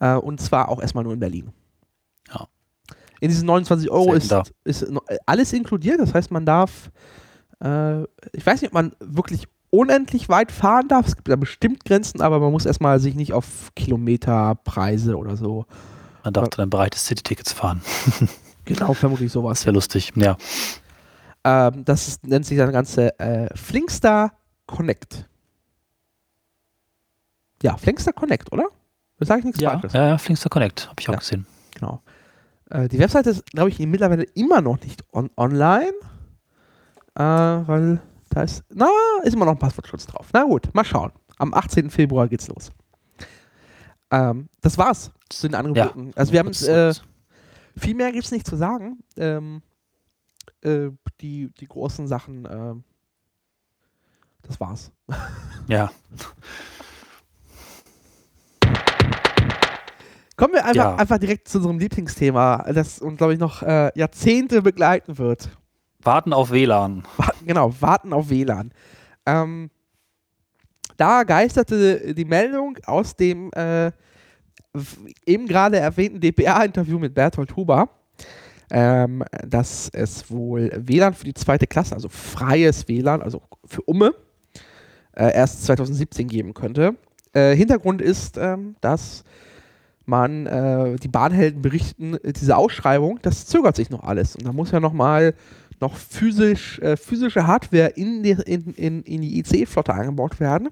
[0.00, 1.52] Äh, und zwar auch erstmal nur in Berlin.
[2.32, 2.48] Ja.
[3.20, 6.00] In diesen 29 Euro ist, ist äh, alles inkludiert.
[6.00, 6.90] Das heißt, man darf,
[7.62, 11.06] äh, ich weiß nicht, ob man wirklich unendlich weit fahren darf.
[11.06, 15.66] Es gibt da bestimmt Grenzen, aber man muss erstmal sich nicht auf Kilometerpreise oder so.
[16.24, 17.80] Man darf dann im Bereich des City-Tickets fahren.
[18.66, 19.64] Genau, vermutlich sowas.
[19.66, 20.12] Wäre lustig.
[20.14, 20.36] Ja.
[21.42, 24.32] Ähm, das ist, nennt sich das Ganze äh, Flinkstar
[24.66, 25.26] Connect.
[27.62, 28.68] Ja, Flinkstar Connect, oder?
[29.18, 29.92] Da sage ich nichts Ja, Falsches.
[29.92, 31.18] ja, ja, Flinkster Connect, habe ich auch Ja.
[31.18, 31.46] gesehen.
[31.74, 32.00] Genau.
[32.70, 35.92] Äh, die Webseite ist, glaube ich, mittlerweile immer noch nicht on online.
[37.20, 38.88] Äh, weil da ist, na,
[39.24, 40.28] ist immer noch ein Passwortschutz drauf.
[40.32, 41.12] Na gut, mal schauen.
[41.38, 41.90] Am 18.
[41.90, 42.70] Februar geht's los.
[44.10, 46.12] Ähm, das war's zu den Angeboten.
[46.16, 46.94] also wir haben äh,
[47.76, 48.98] viel mehr gibt's nicht zu sagen.
[49.16, 49.62] Ähm,
[50.62, 50.88] äh,
[51.20, 52.84] die, die großen Sachen, ähm,
[54.42, 54.90] das war's.
[55.68, 55.90] ja,
[60.36, 60.94] Kommen wir einfach, Ja.
[60.96, 65.50] einfach direkt zu unserem Lieblingsthema, das uns, glaube ich, noch äh, Jahrzehnte begleiten wird.
[66.02, 67.04] Warten auf WLAN.
[67.46, 68.72] Genau, warten auf WLAN.
[69.26, 69.70] Ähm,
[70.96, 73.90] da geisterte die Meldung aus dem äh,
[75.24, 77.88] eben gerade erwähnten DPA-Interview mit Bertolt Huber,
[78.70, 84.14] ähm, dass es wohl WLAN für die zweite Klasse, also freies WLAN, also für Umme,
[85.16, 86.96] äh, erst 2017 geben könnte.
[87.32, 89.24] Äh, Hintergrund ist, ähm, dass
[90.06, 94.36] man, äh, die Bahnhelden berichten, diese Ausschreibung, das zögert sich noch alles.
[94.36, 95.34] Und da muss ja noch mal
[95.80, 100.68] noch physisch, äh, physische Hardware in die, in, in, in die IC-Flotte eingebaut werden.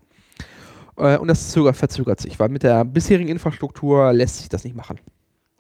[0.97, 4.77] Äh, und das zögert, verzögert sich, weil mit der bisherigen Infrastruktur lässt sich das nicht
[4.77, 4.99] machen.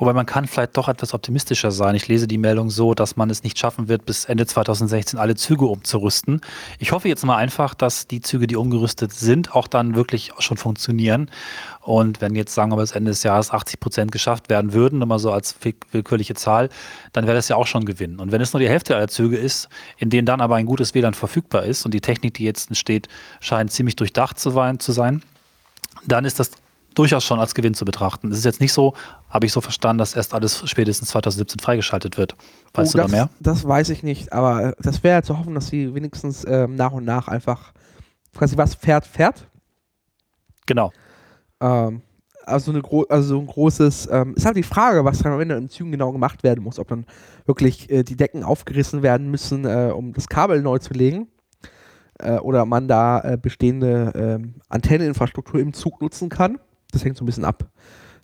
[0.01, 1.97] Wobei man kann vielleicht doch etwas optimistischer sein.
[1.97, 5.35] Ich lese die Meldung so, dass man es nicht schaffen wird, bis Ende 2016 alle
[5.35, 6.41] Züge umzurüsten.
[6.79, 10.57] Ich hoffe jetzt mal einfach, dass die Züge, die umgerüstet sind, auch dann wirklich schon
[10.57, 11.29] funktionieren.
[11.81, 15.03] Und wenn jetzt, sagen wir mal, bis Ende des Jahres 80 Prozent geschafft werden würden,
[15.03, 16.69] immer so als will- willkürliche Zahl,
[17.13, 18.21] dann wäre das ja auch schon Gewinn.
[18.21, 20.95] Und wenn es nur die Hälfte aller Züge ist, in denen dann aber ein gutes
[20.95, 23.09] WLAN verfügbar ist und die Technik, die jetzt entsteht,
[23.41, 25.23] scheint ziemlich durchdacht zu sein
[26.07, 26.53] dann ist das
[26.95, 28.31] durchaus schon als Gewinn zu betrachten.
[28.33, 28.95] Es ist jetzt nicht so,
[29.29, 32.37] habe ich so verstanden, dass erst alles spätestens 2017 freigeschaltet wird.
[32.75, 33.31] Weißt Oh, du das, da mehr?
[33.41, 37.05] Das weiß ich nicht, aber das wäre zu hoffen, dass sie wenigstens ähm, nach und
[37.05, 37.73] nach einfach
[38.37, 39.47] quasi was fährt, fährt.
[40.67, 40.93] Genau.
[41.61, 42.03] Ähm,
[42.45, 45.41] also, eine gro also so ein großes, ähm, ist halt die Frage, was dann am
[45.41, 46.79] Ende in Zügen genau gemacht werden muss.
[46.79, 47.05] Ob dann
[47.47, 51.29] wirklich äh, die Decken aufgerissen werden müssen, äh, um das Kabel neu zu legen.
[52.19, 56.59] Äh, oder man da äh, bestehende ähm, Antenneninfrastruktur im Zug nutzen kann.
[56.93, 57.65] Das hängt so ein bisschen ab.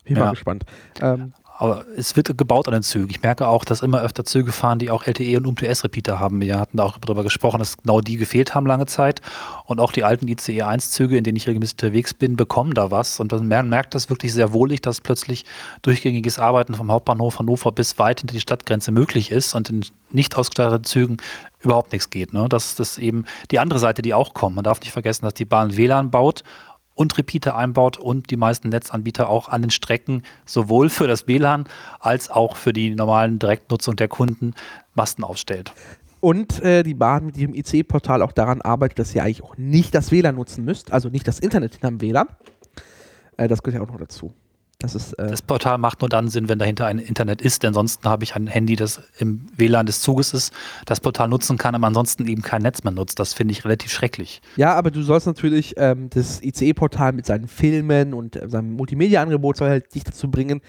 [0.04, 0.24] Bin Ja.
[0.26, 0.64] mal gespannt.
[1.00, 3.08] Ähm, Aber es wird gebaut an den Zügen.
[3.10, 6.40] Ich merke auch, dass immer öfter Züge fahren, die auch LTE und UMTS-Repeater haben.
[6.40, 9.22] Wir hatten da auch darüber gesprochen, dass genau die gefehlt haben lange Zeit.
[9.64, 13.20] Und auch die alten ICE-1-Züge, in denen ich regelmäßig unterwegs bin, bekommen da was.
[13.20, 15.44] Und man merkt das wirklich sehr wohlig, dass plötzlich
[15.82, 20.36] durchgängiges Arbeiten vom Hauptbahnhof Hannover bis weit hinter die Stadtgrenze möglich ist und in nicht
[20.36, 21.16] ausgestatteten Zügen
[21.60, 22.32] überhaupt nichts geht.
[22.32, 22.48] Ne?
[22.48, 24.56] Das ist eben die andere Seite, die auch kommt.
[24.56, 26.42] Man darf nicht vergessen, dass die Bahn WLAN baut
[26.94, 31.64] und Repeater einbaut und die meisten Netzanbieter auch an den Strecken sowohl für das WLAN
[32.00, 34.54] als auch für die normalen Direktnutzung der Kunden
[34.94, 35.72] Masten aufstellt.
[36.20, 39.94] Und äh, die Bahn mit ihrem IC-Portal auch daran arbeitet, dass ihr eigentlich auch nicht
[39.94, 42.28] das WLAN nutzen müsst, also nicht das Internet hinterm WLAN.
[43.36, 44.32] Äh, das gehört ja auch noch dazu.
[44.84, 47.68] Das ist, äh, Das Portal macht nur dann Sinn, wenn dahinter ein Internet ist, denn
[47.68, 50.52] ansonsten habe ich ein Handy, das im WLAN des Zuges ist,
[50.84, 53.18] das Portal nutzen kann, aber ansonsten eben kein Netz mehr nutzt.
[53.18, 54.42] Das finde ich relativ schrecklich.
[54.56, 59.56] ja, aber du sollst natürlich ähm, das ICE-Portal mit seinen Filmen und äh, seinem Multimedia-Angebot
[59.56, 60.60] soll halt dich dazu bringen,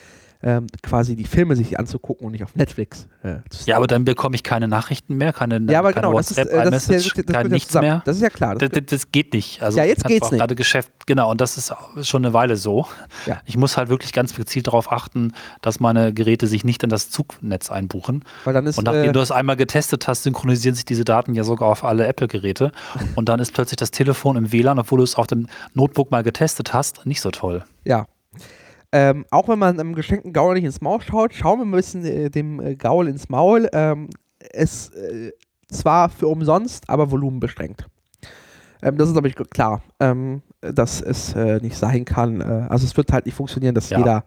[0.45, 4.05] ähm, quasi die Filme sich anzugucken und nicht auf Netflix äh, zu Ja, aber dann
[4.05, 6.87] bekomme ich keine Nachrichten mehr, keine, ja, aber keine genau, das ist, WhatsApp, äh, das
[6.87, 7.87] ist ja, das, kein nichts zusammen.
[7.87, 8.01] mehr.
[8.05, 8.55] Das ist ja klar.
[8.55, 9.63] Das Das, geht nicht.
[9.63, 10.39] Also Ja, jetzt geht's nicht.
[10.39, 12.85] gerade Geschäft, genau, und das ist schon eine Weile so.
[13.25, 13.41] Ja.
[13.45, 17.09] Ich muss halt wirklich ganz gezielt darauf achten, dass meine Geräte sich nicht in das
[17.09, 18.23] Zugnetz einbuchen.
[18.43, 21.33] weil dann ist, Und nachdem äh, du es einmal getestet hast, synchronisieren sich diese Daten
[21.33, 22.71] ja sogar auf alle Apple-Geräte.
[23.15, 26.21] Und dann ist plötzlich das Telefon im WLAN, obwohl du es auf dem Notebook mal
[26.21, 27.63] getestet hast, nicht so toll.
[27.83, 28.05] Ja.
[28.91, 32.05] Ähm, auch wenn man einem geschenkten Gaul nicht ins Maul schaut, schauen wir ein bisschen
[32.05, 33.67] äh, dem äh, Gaul ins Maul.
[33.73, 34.09] Ähm,
[34.51, 35.31] es äh,
[35.69, 37.87] zwar für umsonst, aber volumenbeschränkt.
[38.81, 42.41] Ähm, das ist, glaube ich, klar, ähm, dass es äh, nicht sein kann.
[42.41, 43.97] Äh, also es wird halt nicht funktionieren, dass Ja.
[43.97, 44.23] jeder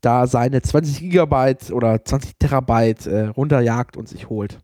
[0.00, 4.58] da seine 20 Gigabyte oder 20 Terabyte äh, runterjagt und sich holt.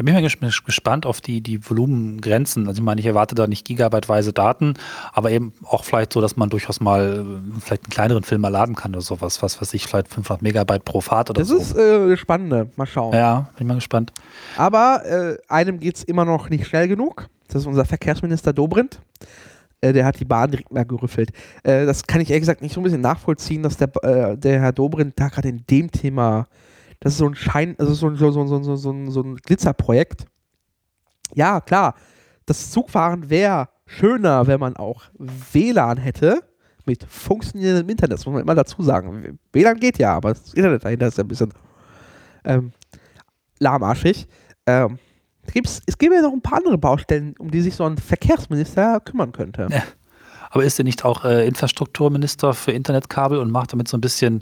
[0.00, 2.68] Da bin ich mal gespannt auf die, die Volumengrenzen.
[2.68, 4.72] Also ich meine, ich erwarte da nicht gigabyteweise Daten,
[5.12, 8.48] aber eben auch vielleicht so, dass man durchaus mal äh, vielleicht einen kleineren Film mal
[8.48, 11.58] laden kann oder sowas, was weiß ich, vielleicht 500 Megabyte pro Fahrt oder das so.
[11.58, 13.12] Das ist äh, spannend, mal schauen.
[13.12, 14.10] Ja, bin ich mal gespannt.
[14.56, 17.28] Aber äh, einem geht es immer noch nicht schnell genug.
[17.48, 19.00] Das ist unser Verkehrsminister Dobrindt.
[19.82, 21.28] Äh, der hat die Bahn direkt mal gerüffelt.
[21.62, 23.88] Äh, das kann ich ehrlich gesagt nicht so ein bisschen nachvollziehen, dass der,
[24.34, 26.46] der Herr Dobrindt da gerade in dem Thema
[27.00, 30.26] das ist so ein Schein, also so, so, so, so, so, ein, so ein Glitzerprojekt.
[31.34, 31.94] Ja, klar,
[32.46, 36.42] das Zugfahren wäre schöner, wenn man auch WLAN hätte
[36.86, 38.18] mit funktionierendem Internet.
[38.18, 39.38] Das muss man immer dazu sagen.
[39.52, 41.54] WLAN geht ja, aber das Internet dahinter ist ja ein bisschen
[42.44, 42.72] ähm,
[43.58, 44.26] lahmarschig.
[44.66, 44.98] Ähm,
[45.52, 49.00] gibt's, es gäbe ja noch ein paar andere Baustellen, um die sich so ein Verkehrsminister
[49.00, 49.68] kümmern könnte.
[49.70, 49.82] Ja.
[50.50, 54.40] Aber ist er nicht auch äh, Infrastrukturminister für Internetkabel und macht damit so ein bisschen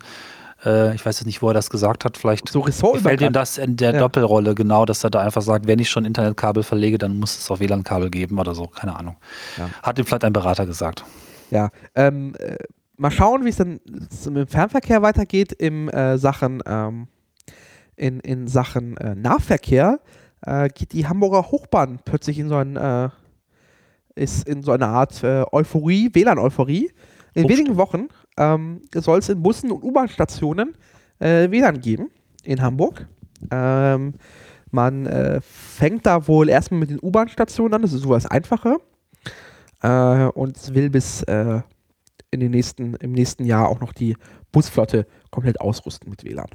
[0.64, 2.16] äh, ich weiß jetzt nicht, wo er das gesagt hat.
[2.16, 4.00] Vielleicht so gefällt ihm das in der ja.
[4.00, 7.50] Doppelrolle genau, dass er da einfach sagt, wenn ich schon Internetkabel verlege, dann muss es
[7.50, 8.66] auch WLAN-Kabel geben oder so.
[8.66, 9.16] Keine Ahnung.
[9.56, 9.70] Ja.
[9.82, 11.04] Hat ihm vielleicht ein Berater gesagt.
[11.50, 12.56] Ja, ähm, äh,
[12.96, 13.80] mal schauen, wie es dann
[14.26, 17.08] im Fernverkehr weitergeht im äh, Sachen ähm,
[17.96, 20.00] in, in Sachen äh, Nahverkehr.
[20.42, 23.08] Äh, geht die Hamburger Hochbahn plötzlich in so ein äh,
[24.14, 26.90] ist in so eine Art Euphorie, WLAN-Euphorie.
[27.34, 28.08] In wenigen Wochen
[28.38, 30.74] ähm, soll es in Bussen und U-Bahn-Stationen
[31.18, 32.10] äh, WLAN geben
[32.44, 33.06] in Hamburg.
[33.50, 34.14] Ähm,
[34.70, 38.76] man äh, fängt da wohl erstmal mit den U-Bahn-Stationen an, das ist sowas Einfache.
[39.82, 41.60] Äh, und will bis äh,
[42.30, 44.16] in den nächsten, im nächsten Jahr auch noch die
[44.52, 46.48] Busflotte komplett ausrüsten mit WLAN.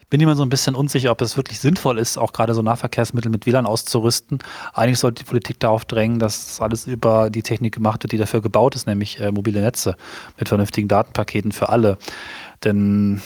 [0.00, 2.62] Ich bin immer so ein bisschen unsicher, ob es wirklich sinnvoll ist, auch gerade so
[2.62, 4.38] Nahverkehrsmittel mit WLAN auszurüsten.
[4.72, 8.40] Eigentlich sollte die Politik darauf drängen, dass alles über die Technik gemacht wird, die dafür
[8.40, 9.96] gebaut ist, nämlich äh, mobile Netze
[10.38, 11.98] mit vernünftigen Datenpaketen für alle.
[12.62, 13.20] Denn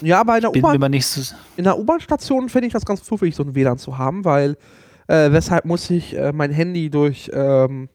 [0.00, 3.42] ja, aber in der U-Bahn so in der U-Bahn-Station finde ich das ganz zufällig, so
[3.42, 4.56] ein WLAN zu haben, weil
[5.06, 7.88] äh, weshalb muss ich äh, mein Handy durch ähm,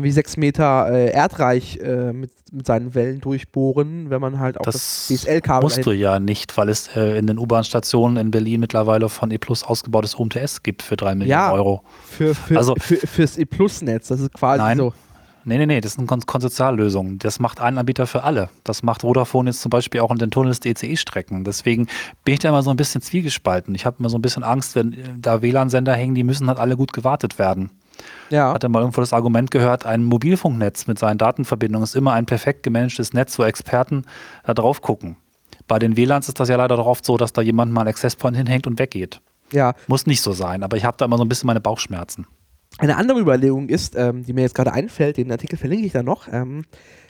[0.00, 4.64] wie sechs Meter äh, Erdreich äh, mit, mit seinen Wellen durchbohren, wenn man halt auch
[4.64, 5.64] das, das DSL-Kabel.
[5.64, 9.38] Musst du ja nicht, weil es äh, in den U-Bahn-Stationen in Berlin mittlerweile von E
[9.38, 11.82] Plus ausgebautes UMTS gibt für drei Millionen ja, Euro.
[12.08, 14.94] Für, für, also, für, fürs E Plus-Netz, das ist quasi nein, so.
[15.44, 17.18] Nee, nee, nee, das ist eine Konsortiallösung.
[17.18, 18.48] Das macht ein Anbieter für alle.
[18.62, 21.42] Das macht Vodafone jetzt zum Beispiel auch in den Tunnels der ECE-Strecken.
[21.42, 21.88] Deswegen
[22.24, 23.74] bin ich da immer so ein bisschen zwiegespalten.
[23.74, 26.76] Ich habe immer so ein bisschen Angst, wenn da WLAN-Sender hängen, die müssen halt alle
[26.76, 27.70] gut gewartet werden.
[28.30, 28.52] Ja.
[28.54, 32.26] Hat er mal irgendwo das Argument gehört, ein Mobilfunknetz mit seinen Datenverbindungen ist immer ein
[32.26, 34.04] perfekt gemanagtes Netz, wo Experten
[34.44, 35.16] da drauf gucken.
[35.68, 37.90] Bei den WLANs ist das ja leider doch oft so, dass da jemand mal einen
[37.90, 39.20] Access Point hinhängt und weggeht.
[39.52, 39.74] Ja.
[39.86, 42.26] Muss nicht so sein, aber ich habe da immer so ein bisschen meine Bauchschmerzen.
[42.78, 46.02] Eine andere Überlegung ist, ähm, die mir jetzt gerade einfällt, den Artikel verlinke ich da
[46.02, 46.64] noch, ähm,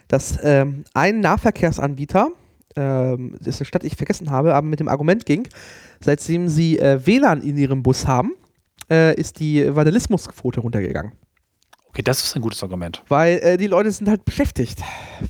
[0.08, 2.30] dass ähm, ein Nahverkehrsanbieter,
[2.74, 5.46] ähm, dessen Stadt ich vergessen habe, aber mit dem Argument ging,
[6.00, 8.32] seitdem sie äh, WLAN in ihrem Bus haben,
[8.92, 11.12] äh, ist die Vandalismusquote runtergegangen.
[11.88, 13.02] Okay, das ist ein gutes Argument.
[13.08, 14.80] Weil äh, die Leute sind halt beschäftigt.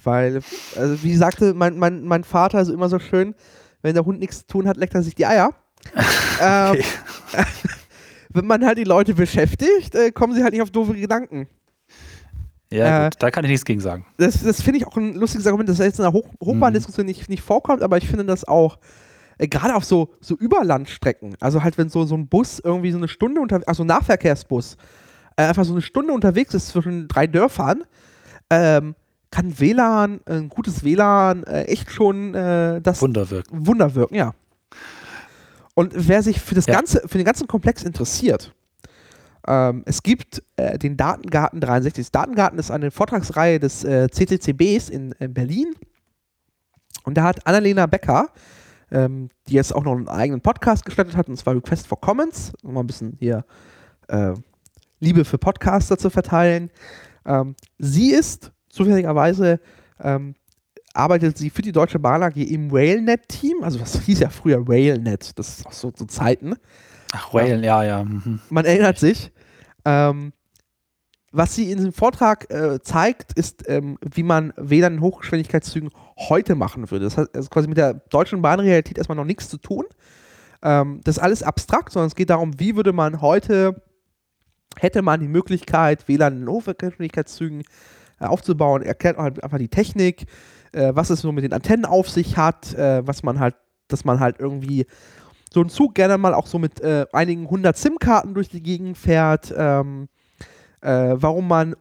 [0.05, 0.42] Weil,
[0.77, 3.35] also wie sagte mein, mein, mein Vater so immer so schön,
[3.83, 5.55] wenn der Hund nichts zu tun hat, leckt er sich die Eier.
[6.40, 6.77] ähm,
[8.31, 11.48] wenn man halt die Leute beschäftigt, äh, kommen sie halt nicht auf doofe Gedanken.
[12.70, 14.07] Ja, äh, gut, da kann ich nichts gegen sagen.
[14.16, 17.11] Das, das finde ich auch ein lustiges Argument, das jetzt in der Hoch Hochbahndiskussion mhm.
[17.11, 18.79] nicht, nicht vorkommt, aber ich finde das auch
[19.38, 22.99] äh, gerade auf so, so Überlandstrecken, also halt, wenn so, so ein Bus irgendwie so
[22.99, 24.77] eine Stunde unterwegs, also Nahverkehrsbus,
[25.37, 27.85] äh, einfach so eine Stunde unterwegs ist zwischen drei Dörfern,
[28.51, 28.95] ähm,
[29.31, 33.66] kann WLAN, ein gutes WLAN, äh, echt schon äh, das Wunder wirken.
[33.66, 34.35] Wunder wirken, ja.
[35.75, 36.75] Und wer sich für das ja.
[36.75, 38.55] ganze, für den ganzen Komplex interessiert,
[39.47, 42.05] ähm, es gibt äh, den Datengarten 63.
[42.05, 45.75] Das Datengarten ist eine Vortragsreihe des äh, CCCBs in, in, Berlin.
[47.05, 48.29] Und da hat Annalena Becker,
[48.92, 52.52] ähm, die jetzt auch noch einen eigenen Podcast gestartet hat, und zwar Request for Comments,
[52.62, 53.44] um mal ein bisschen hier
[54.09, 54.35] äh,
[55.00, 56.70] Liebe für Podcaster zu verteilen.
[57.26, 59.61] Ähm, sie ist zufälligerweise,
[60.00, 60.35] ähm,
[60.94, 65.38] arbeitet sie für die Deutsche Bahn AG im RailNet-Team, also das hieß ja früher RailNet,
[65.38, 66.55] das ist auch so zu Zeiten.
[67.12, 68.05] Ach, Rail, ja, ja.
[68.05, 68.40] Mhm.
[68.48, 69.33] Man erinnert sich.
[69.85, 70.33] Ähm,
[71.33, 76.55] was sie in diesem Vortrag äh, zeigt, ist, ähm, wie man WLAN in Hochgeschwindigkeitszügen heute
[76.55, 77.07] machen würde.
[77.07, 79.85] Das hat also quasi mit der deutschen Bahnrealität erstmal noch nichts zu tun.
[80.62, 83.83] Ähm, das ist alles abstrakt, sondern es geht darum, wie würde man heute,
[84.79, 87.62] hätte man die Möglichkeit, WLAN in Hochgeschwindigkeitszügen
[88.21, 90.27] äh, aufzubauen, erklärt halt einfach die Technik,
[90.73, 93.57] äh, was es so mit den Antennen auf sich hat, äh, was man halt,
[93.88, 94.87] dass man halt irgendwie
[95.53, 98.97] so einen Zug gerne mal auch so mit äh, einigen hundert SIM-Karten durch die Gegend
[98.97, 100.09] fährt, ähm,
[100.83, 101.75] äh, warum man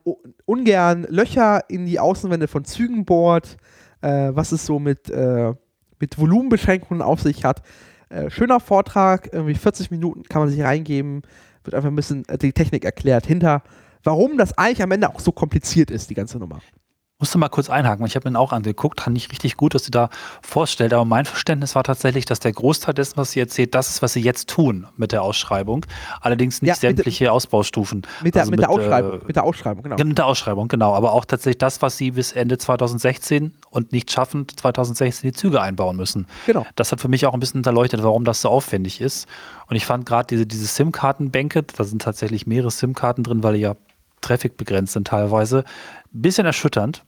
[0.45, 3.57] ungern Löcher in die Außenwände von Zügen bohrt,
[4.01, 5.53] äh, was es so mit, äh,
[5.99, 7.61] mit Volumenbeschränkungen auf sich hat.
[8.09, 11.23] Äh, schöner Vortrag, irgendwie 40 Minuten kann man sich reingeben,
[11.63, 13.63] wird einfach ein bisschen äh, die Technik erklärt hinter,
[14.03, 16.61] warum das eigentlich am Ende auch so kompliziert ist, die ganze Nummer
[17.21, 19.91] musste mal kurz einhaken, ich habe mir auch angeguckt, fand ich richtig gut, dass sie
[19.91, 20.09] da
[20.41, 24.01] vorstellt, aber mein Verständnis war tatsächlich, dass der Großteil dessen, was sie erzählt, das ist,
[24.01, 25.85] was sie jetzt tun mit der Ausschreibung,
[26.19, 28.01] allerdings nicht ja, sämtliche der, Ausbaustufen.
[28.23, 30.03] Mit der, also mit, mit, der Ausschreibung, äh, mit der Ausschreibung, genau.
[30.03, 34.11] Mit der Ausschreibung, genau, aber auch tatsächlich das, was sie bis Ende 2016 und nicht
[34.11, 36.25] schaffend 2016 die Züge einbauen müssen.
[36.47, 36.65] Genau.
[36.75, 39.27] Das hat für mich auch ein bisschen hinterleuchtet, warum das so aufwendig ist.
[39.67, 43.61] Und ich fand gerade diese, diese SIM-Karten-Bänke, da sind tatsächlich mehrere SIM-Karten drin, weil die
[43.61, 43.75] ja
[44.21, 45.63] Traffic begrenzt sind teilweise,
[46.13, 47.03] ein bisschen erschütternd.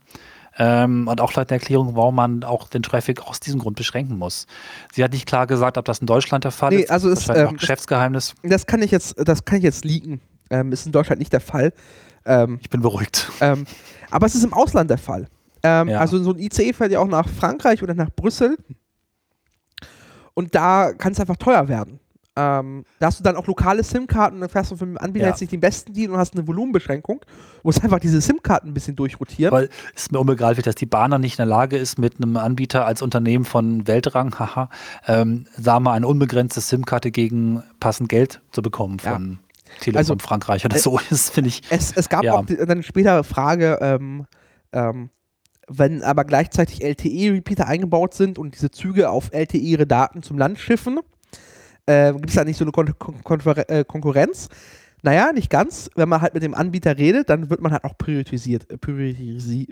[0.58, 4.18] Ähm, und auch vielleicht eine Erklärung, warum man auch den Traffic aus diesem Grund beschränken
[4.18, 4.46] muss.
[4.94, 6.92] Sie hat nicht klar gesagt, ob das in Deutschland der Fall nee, ist.
[6.92, 8.36] Also ist ähm, auch Geschäftsgeheimnis.
[8.44, 10.22] Das, das, kann ich jetzt, das kann ich jetzt liegen.
[10.52, 11.74] Ähm, ist in Deutschland nicht der Fall.
[12.26, 13.32] Ähm, ich bin beruhigt.
[13.42, 13.66] Ähm,
[14.12, 15.28] aber es ist im Ausland der Fall.
[15.64, 16.00] Ähm, ja.
[16.00, 18.58] Also so ein ICE fährt ja auch nach Frankreich oder nach Brüssel.
[20.36, 22.00] Und da kann es einfach teuer werden.
[22.36, 25.32] Ähm, da hast du dann auch lokale SIM-Karten, dann fährst du für den Anbieter ja.
[25.32, 27.20] jetzt nicht den besten Deal und hast eine Volumenbeschränkung.
[27.20, 27.28] Du
[27.62, 29.52] musst einfach diese SIM-Karten ein bisschen durchrotieren.
[29.52, 32.16] Weil es ist mir unbegreiflich, dass die Bahn dann nicht in der Lage ist, mit
[32.18, 34.70] einem Anbieter als Unternehmen von Weltrang, haha,
[35.08, 39.74] ähm, sagen wir, eine unbegrenzte SIM-Karte gegen passend Geld zu bekommen von ja.
[39.80, 41.62] Telekom also, Frankreich oder äh, so ist, finde ich.
[41.70, 42.34] Es, es gab ja.
[42.34, 44.26] auch die, dann später Frage, ähm,
[44.72, 45.12] ähm,
[45.68, 50.60] wenn aber gleichzeitig LTE-Repeater eingebaut sind und diese Züge auf LTE ihre Daten zum Land
[50.60, 51.00] schiffen,
[51.86, 54.50] äh, gibt es da nicht so eine Kon Kon äh, Konkurrenz?
[55.02, 55.90] Naja, nicht ganz.
[55.96, 58.70] Wenn man halt mit dem Anbieter redet, dann wird man halt auch priorisiert.
[58.72, 59.68] Äh, priorisi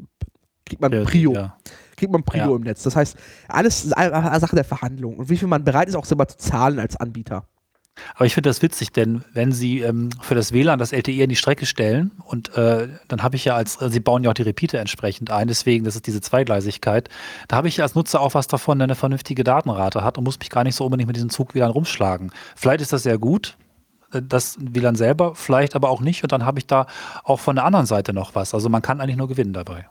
[0.65, 1.34] kriegt man Prio.
[1.34, 1.58] Ja.
[1.95, 2.56] Kriegt man Prio ja.
[2.56, 2.84] im Netz.
[2.84, 6.06] Das heißt, alles ist eine Sache der Verhandlung und wie viel man bereit ist, auch
[6.06, 7.45] selber zu zahlen als Anbieter.
[8.16, 11.30] Aber ich finde das witzig, denn wenn Sie ähm, für das WLAN das LTE in
[11.30, 14.36] die Strecke stellen und äh, dann habe ich ja als, also Sie bauen ja auch
[14.36, 17.10] die Repeater entsprechend ein, deswegen, das ist diese Zweigleisigkeit,
[17.48, 20.40] da habe ich als Nutzer auch was davon, der eine vernünftige Datenrate hat und muss
[20.40, 22.32] mich gar nicht so unbedingt mit diesem Zug WLAN rumschlagen.
[22.56, 23.58] Vielleicht ist das sehr gut,
[24.14, 26.88] äh, das WLAN selber, vielleicht aber auch nicht und dann habe ich da
[27.24, 28.54] auch von der anderen Seite noch was.
[28.54, 29.88] Also man kann eigentlich nur gewinnen dabei.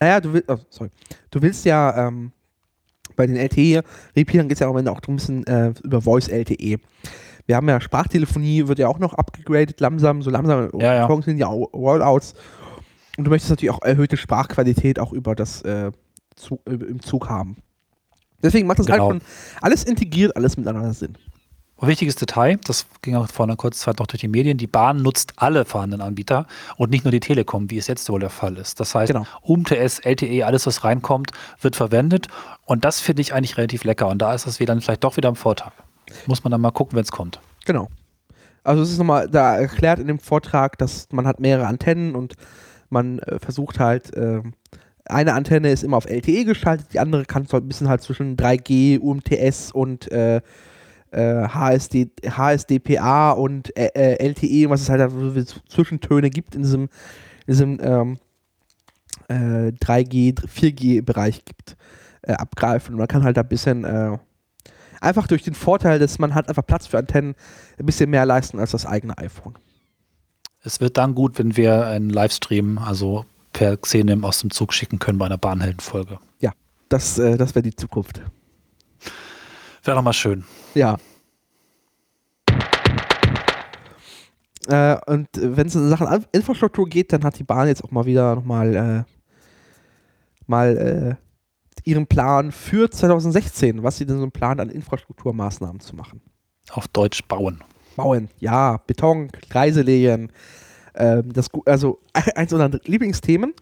[0.00, 0.90] Naja, du willst, oh, sorry.
[1.30, 2.32] Du willst ja ähm,
[3.18, 6.78] bei den LTE-Repeatern geht es ja auch Ende auch ein bisschen äh, über Voice LTE.
[7.48, 11.22] Wir haben ja Sprachtelefonie, wird ja auch noch abgegradet, langsam, so langsam ja, ja.
[11.22, 12.34] sind ja Rollouts.
[13.16, 15.90] Und du möchtest natürlich auch erhöhte Sprachqualität auch über das äh,
[16.36, 17.56] Zug, äh, im Zug haben.
[18.42, 19.08] Deswegen macht das genau.
[19.08, 19.28] halt schon
[19.62, 21.16] alles integriert, alles miteinander Sinn.
[21.80, 25.00] Wichtiges Detail, das ging auch vor einer kurzen Zeit noch durch die Medien, die Bahn
[25.00, 28.58] nutzt alle vorhandenen Anbieter und nicht nur die Telekom, wie es jetzt wohl der Fall
[28.58, 28.78] ist.
[28.78, 29.24] Das heißt, genau.
[29.42, 31.30] UMTS, LTE, alles was reinkommt,
[31.62, 32.28] wird verwendet
[32.66, 35.30] und das finde ich eigentlich relativ lecker und da ist das wieder vielleicht doch wieder
[35.30, 35.72] ein Vorteil.
[36.26, 37.40] Muss man dann mal gucken, wenn es kommt.
[37.64, 37.88] Genau.
[38.64, 42.34] Also es ist nochmal da erklärt in dem Vortrag, dass man hat mehrere Antennen und
[42.90, 44.42] man äh, versucht halt, äh,
[45.06, 48.36] eine Antenne ist immer auf LTE geschaltet, die andere kann so ein bisschen halt zwischen
[48.36, 50.40] 3G, UMTS und äh,
[51.10, 56.82] HSD, äh, HSDPA und äh, äh LTE, was es halt für Zwischentöne gibt in diesem,
[57.46, 58.18] in diesem ähm,
[59.30, 61.76] 3G, 4G-Bereich gibt,
[62.22, 62.94] abgreifen.
[62.94, 63.84] Und man kann halt ein bisschen
[65.00, 67.34] Einfach durch den Vorteil, dass man hat einfach Platz für Antennen
[67.78, 69.54] ein bisschen mehr leisten als das eigene iPhone.
[70.62, 74.98] Es wird dann gut, wenn wir einen Livestream, also per Xenem aus dem Zug schicken
[74.98, 76.18] können bei einer Bahnheldenfolge.
[76.40, 76.52] Ja,
[76.88, 78.20] das, äh, das wäre die Zukunft.
[79.84, 80.44] Wäre doch mal schön.
[80.74, 80.98] Ja.
[84.66, 88.04] Äh, und wenn es in Sachen Infrastruktur geht, dann hat die Bahn jetzt auch mal
[88.04, 89.04] wieder nochmal äh,
[90.46, 91.27] mal äh,
[91.88, 96.20] ihren Plan für 2016, was sie denn so planen, an Infrastrukturmaßnahmen zu machen.
[96.70, 97.64] Auf Deutsch bauen.
[97.96, 100.30] Bauen, ja, Beton, Kreiselegen.
[100.94, 103.54] Ähm, das, also eins unserer Lieblingsthemen.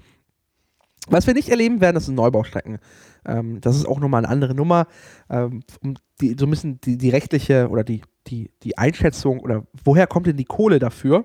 [1.09, 2.79] Was wir nicht erleben werden, das sind Neubaustrecken.
[3.25, 4.89] Ähm, das ist auch nochmal eine andere Nummer.
[5.31, 9.65] Ähm, um die, so ein bisschen die, die rechtliche oder die, die, die Einschätzung oder
[9.85, 11.25] woher kommt denn die Kohle dafür?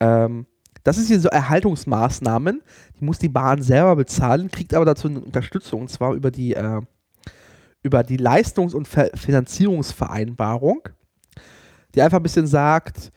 [0.00, 0.46] Ähm,
[0.84, 2.62] das ist hier so Erhaltungsmaßnahmen,
[2.98, 6.54] die muss die Bahn selber bezahlen, kriegt aber dazu eine Unterstützung, und zwar über die,
[6.54, 6.80] äh,
[7.82, 10.88] über die Leistungs- und Ver Finanzierungsvereinbarung,
[11.94, 13.12] die einfach ein bisschen sagt,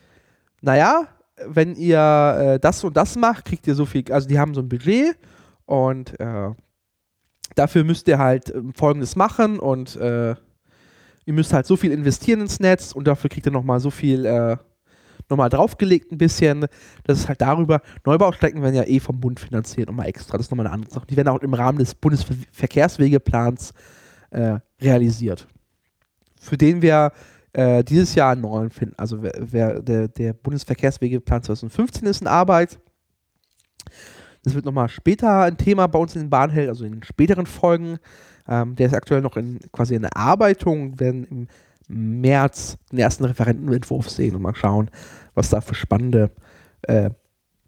[0.61, 1.07] naja,
[1.47, 4.61] wenn ihr äh, das und das macht, kriegt ihr so viel, also die haben so
[4.61, 5.17] ein Budget
[5.65, 6.51] und äh,
[7.55, 10.35] dafür müsst ihr halt äh, folgendes machen und äh,
[11.25, 14.25] ihr müsst halt so viel investieren ins Netz und dafür kriegt ihr nochmal so viel
[14.25, 14.57] äh,
[15.29, 16.65] nochmal draufgelegt ein bisschen.
[17.03, 20.37] Das ist halt darüber, Neubaustrecken werden ja eh vom Bund finanziert, nochmal extra.
[20.37, 21.07] Das ist nochmal eine andere Sache.
[21.07, 23.73] Die werden auch im Rahmen des Bundesverkehrswegeplans
[24.31, 25.47] äh, realisiert.
[26.39, 27.11] Für den wir
[27.53, 28.95] äh, dieses Jahr einen neuen finden.
[28.97, 32.79] Also wer, wer, der, der Bundesverkehrswegeplan 2015 ist in Arbeit.
[34.43, 37.45] Das wird nochmal später ein Thema bei uns in den Bahnhälten, also in den späteren
[37.45, 37.97] Folgen.
[38.47, 41.47] Ähm, der ist aktuell noch in quasi in der Arbeitung, werden im
[41.87, 44.89] März den ersten Referentenentwurf sehen und mal schauen,
[45.33, 46.31] was da für spannende
[46.83, 47.09] äh,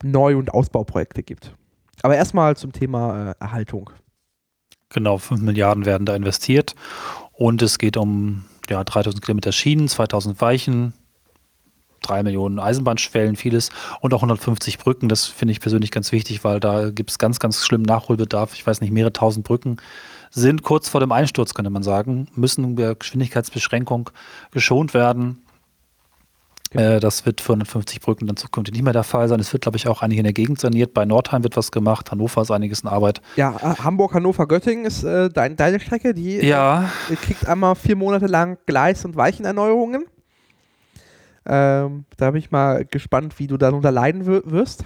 [0.03, 1.55] Neu- und Ausbauprojekte gibt.
[2.01, 3.89] Aber erstmal zum Thema äh, Erhaltung.
[4.89, 6.75] Genau, 5 Milliarden werden da investiert
[7.33, 10.93] und es geht um ja, 3000 Kilometer Schienen, 2000 Weichen,
[12.01, 13.69] 3 Millionen Eisenbahnschwellen, vieles
[14.01, 15.09] und auch 150 Brücken.
[15.09, 18.53] Das finde ich persönlich ganz wichtig, weil da gibt es ganz, ganz schlimmen Nachholbedarf.
[18.53, 19.77] Ich weiß nicht, mehrere tausend Brücken
[20.31, 24.09] sind kurz vor dem Einsturz, könnte man sagen, müssen bei Geschwindigkeitsbeschränkung
[24.51, 25.43] geschont werden.
[26.71, 29.39] Äh, das wird für 150 Brücken dann zukünftig nicht mehr der Fall sein.
[29.39, 30.93] Es wird, glaube ich, auch einige in der Gegend saniert.
[30.93, 32.11] Bei Nordheim wird was gemacht.
[32.11, 33.21] Hannover ist einiges in Arbeit.
[33.35, 36.13] Ja, äh, Hamburg, Hannover, Göttingen ist äh, dein, deine Strecke.
[36.13, 36.89] Die ja.
[37.09, 40.05] äh, kriegt einmal vier Monate lang Gleis- und Weichenerneuerungen.
[41.45, 44.83] Ähm, da bin ich mal gespannt, wie du darunter leiden wirst.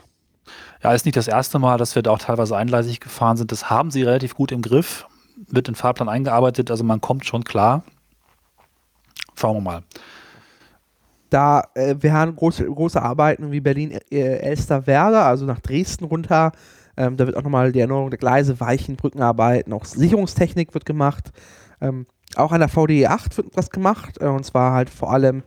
[0.83, 3.51] Ja, ist nicht das erste Mal, dass wir da auch teilweise eingleisig gefahren sind.
[3.51, 5.07] Das haben sie relativ gut im Griff.
[5.47, 7.83] Wird in Fahrplan eingearbeitet, also man kommt schon klar.
[9.35, 9.83] Schauen wir mal
[11.31, 16.51] da äh, wir haben große, große Arbeiten wie Berlin äh, also nach Dresden runter.
[16.97, 21.31] Ähm, da wird auch nochmal die Erneuerung der Gleise, Weichen, Brückenarbeiten, auch Sicherungstechnik wird gemacht.
[21.79, 25.43] Ähm, auch an der VDE 8 wird was gemacht, äh, und zwar halt vor allem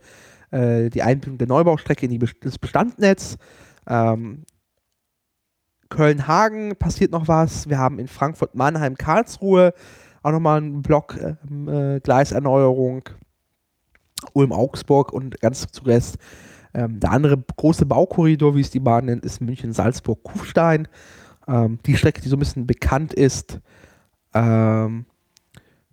[0.51, 3.37] äh, die Einbindung der Neubaustrecke in Be das Bestandnetz.
[3.87, 4.43] Ähm,
[5.89, 7.69] Köln-Hagen passiert noch was.
[7.69, 9.73] Wir haben in Frankfurt, Mannheim, Karlsruhe
[10.23, 13.03] auch nochmal einen Block ähm, äh, Gleiserneuerung.
[14.33, 16.17] Ulm-Augsburg und ganz zuletzt
[16.73, 20.87] ähm, der andere große Baukorridor, wie es die Bahn nennt, ist München-Salzburg-Kufstein.
[21.47, 23.59] Ähm, die Strecke, die so ein bisschen bekannt ist
[24.33, 25.05] ähm,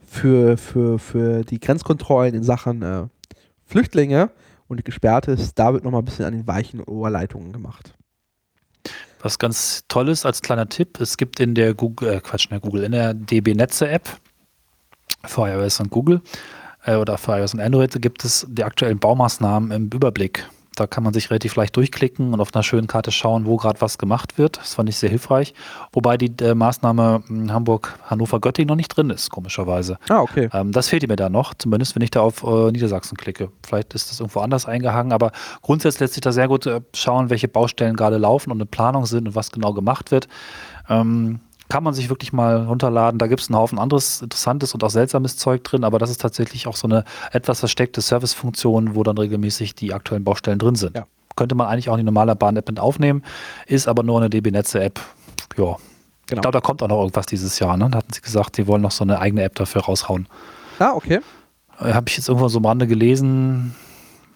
[0.05, 3.07] für, für, für die Grenzkontrollen in Sachen äh,
[3.65, 4.31] Flüchtlinge
[4.67, 7.95] und die gesperrt ist, da wird nochmal ein bisschen an den weichen Oberleitungen gemacht.
[9.23, 12.51] Was ganz toll ist als kleiner Tipp, es gibt in der Google, äh, Quatsch, in
[12.51, 14.09] der Google, in der DB Netze App
[15.25, 16.21] für iOS und Google
[16.85, 20.49] äh, oder für iOS und Android gibt es die aktuellen Baumaßnahmen im Überblick.
[20.75, 23.81] Da kann man sich relativ leicht durchklicken und auf einer schönen Karte schauen, wo gerade
[23.81, 24.59] was gemacht wird.
[24.59, 25.55] Das fand ich sehr hilfreich.
[25.93, 29.99] Wobei die äh, Maßnahme hm, Hamburg, Hannover, Göttingen noch nicht drin ist, komischerweise.
[30.09, 30.49] Ah, okay.
[30.53, 33.51] Ähm, das fehlt mir da noch, zumindest wenn ich da auf äh, Niedersachsen klicke.
[33.67, 37.29] Vielleicht ist das irgendwo anders eingehangen, aber grundsätzlich lässt sich da sehr gut äh, schauen,
[37.29, 40.29] welche Baustellen gerade laufen und in Planung sind und was genau gemacht wird.
[40.89, 41.41] Ähm,
[41.73, 43.19] kann man sich wirklich mal runterladen.
[43.19, 46.21] Da gibt es einen Haufen anderes interessantes und auch seltsames Zeug drin, aber das ist
[46.21, 50.95] tatsächlich auch so eine etwas versteckte Servicefunktion, wo dann regelmäßig die aktuellen Baustellen drin sind.
[50.95, 51.07] Ja.
[51.35, 53.25] Könnte man eigentlich auch in die normale Bahn-App mit aufnehmen,
[53.67, 55.01] ist aber nur eine DB-Netze-App.
[55.57, 55.65] Ja.
[55.65, 55.79] Genau.
[56.27, 57.75] Ich glaube, da kommt auch noch irgendwas dieses Jahr.
[57.79, 57.89] Ne?
[57.89, 60.29] Da hatten sie gesagt, sie wollen noch so eine eigene App dafür raushauen.
[60.79, 61.21] Ah, okay.
[61.81, 63.75] Äh, Habe ich jetzt irgendwo so am Rande gelesen.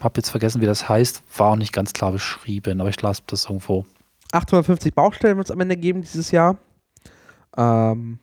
[0.01, 1.22] Habe jetzt vergessen, wie das heißt.
[1.37, 3.84] War auch nicht ganz klar beschrieben, aber ich las das irgendwo.
[4.32, 6.57] 850 Baustellen wird es am Ende geben dieses Jahr.
[7.57, 8.18] Ähm,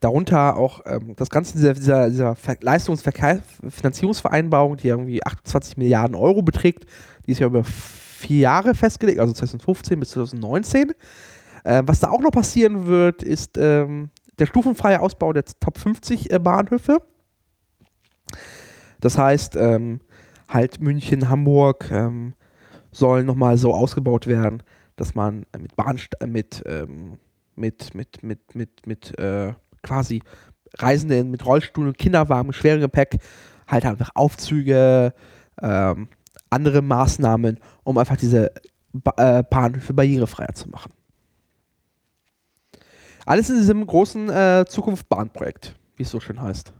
[0.00, 6.86] darunter auch ähm, das Ganze dieser, dieser, dieser Leistungsfinanzierungsvereinbarung, die irgendwie 28 Milliarden Euro beträgt,
[7.26, 10.92] die ist ja über vier Jahre festgelegt, also 2015 bis 2019.
[11.64, 16.30] Äh, was da auch noch passieren wird, ist ähm, der stufenfreie Ausbau der Top 50
[16.30, 17.02] äh, Bahnhöfe.
[19.00, 20.00] Das heißt, ähm,
[20.48, 22.34] halt München, Hamburg ähm,
[22.90, 24.62] sollen nochmal so ausgebaut werden,
[24.96, 27.18] dass man mit Bahnst mit ähm,
[27.58, 29.52] mit, mit, mit, mit, mit äh,
[29.82, 30.22] quasi
[30.78, 33.18] Reisenden mit Rollstuhl und Kinderwagen, schwerem Gepäck,
[33.66, 35.14] halt einfach Aufzüge,
[35.60, 36.08] ähm,
[36.50, 38.52] andere Maßnahmen, um einfach diese
[38.92, 40.92] ba äh, Bahnhöfe barrierefreier zu machen.
[43.26, 46.72] Alles in diesem großen äh, Zukunft-Bahnprojekt, wie es so schön heißt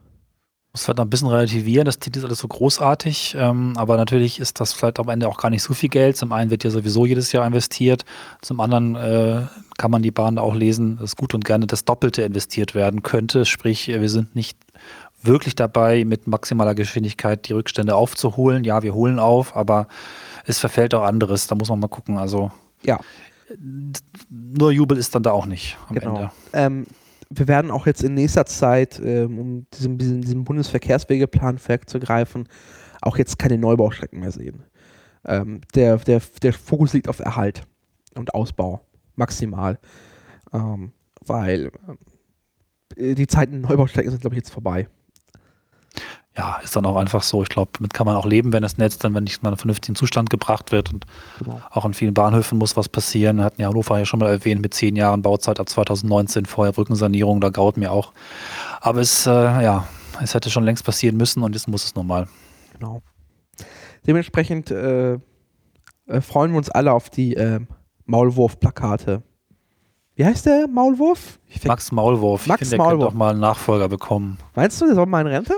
[0.72, 1.86] muss halt noch ein bisschen relativieren.
[1.86, 5.38] Das Titel ist alles so großartig, ähm, aber natürlich ist das vielleicht am Ende auch
[5.38, 6.16] gar nicht so viel Geld.
[6.16, 8.04] Zum einen wird ja sowieso jedes Jahr investiert,
[8.42, 9.42] zum anderen äh,
[9.78, 13.44] kann man die Bahn auch lesen, dass gut und gerne das Doppelte investiert werden könnte.
[13.44, 14.58] Sprich, wir sind nicht
[15.22, 18.64] wirklich dabei, mit maximaler Geschwindigkeit die Rückstände aufzuholen.
[18.64, 19.88] Ja, wir holen auf, aber
[20.44, 21.46] es verfällt auch anderes.
[21.46, 22.18] Da muss man mal gucken.
[22.18, 22.50] Also
[22.82, 23.00] ja.
[24.30, 26.16] Nur Jubel ist dann da auch nicht am genau.
[26.16, 26.30] Ende.
[26.52, 26.86] Ähm,
[27.30, 32.48] wir werden auch jetzt in nächster Zeit, ähm, um diesen, diesen, diesen Bundesverkehrswegeplan vorwegzugreifen,
[33.00, 34.64] auch jetzt keine Neubaustrecken mehr sehen.
[35.24, 37.62] Ähm, der, der, der Fokus liegt auf Erhalt
[38.14, 38.80] und Ausbau,
[39.14, 39.78] maximal.
[40.52, 40.92] Ähm,
[41.24, 41.70] weil
[42.96, 44.88] äh, die Zeiten Neubaustrecken sind, glaube ich, jetzt vorbei
[46.38, 47.42] ja, ist dann auch einfach so.
[47.42, 49.56] Ich glaube, damit kann man auch leben, wenn das Netz dann, wenn nicht in einen
[49.56, 50.92] vernünftigen Zustand gebracht wird.
[50.92, 51.04] Und
[51.40, 51.60] genau.
[51.70, 53.42] auch in vielen Bahnhöfen muss was passieren.
[53.42, 57.40] Hatten ja Hannover ja schon mal erwähnt, mit zehn Jahren Bauzeit ab 2019, vorher Brückensanierung,
[57.40, 58.12] da graut mir auch.
[58.80, 59.88] Aber es, äh, ja,
[60.22, 62.28] es hätte schon längst passieren müssen und jetzt muss es nun mal.
[62.78, 63.02] Genau.
[64.06, 67.58] Dementsprechend äh, äh freuen wir uns alle auf die äh,
[68.06, 69.24] Maulwurf-Plakate
[70.14, 71.40] Wie heißt der Maulwurf?
[71.64, 72.46] Max Maulwurf.
[72.46, 72.98] Max ich finde, Maulwurf.
[72.98, 74.38] der könnte doch mal einen Nachfolger bekommen.
[74.54, 75.54] Meinst du, der soll mal in Rente?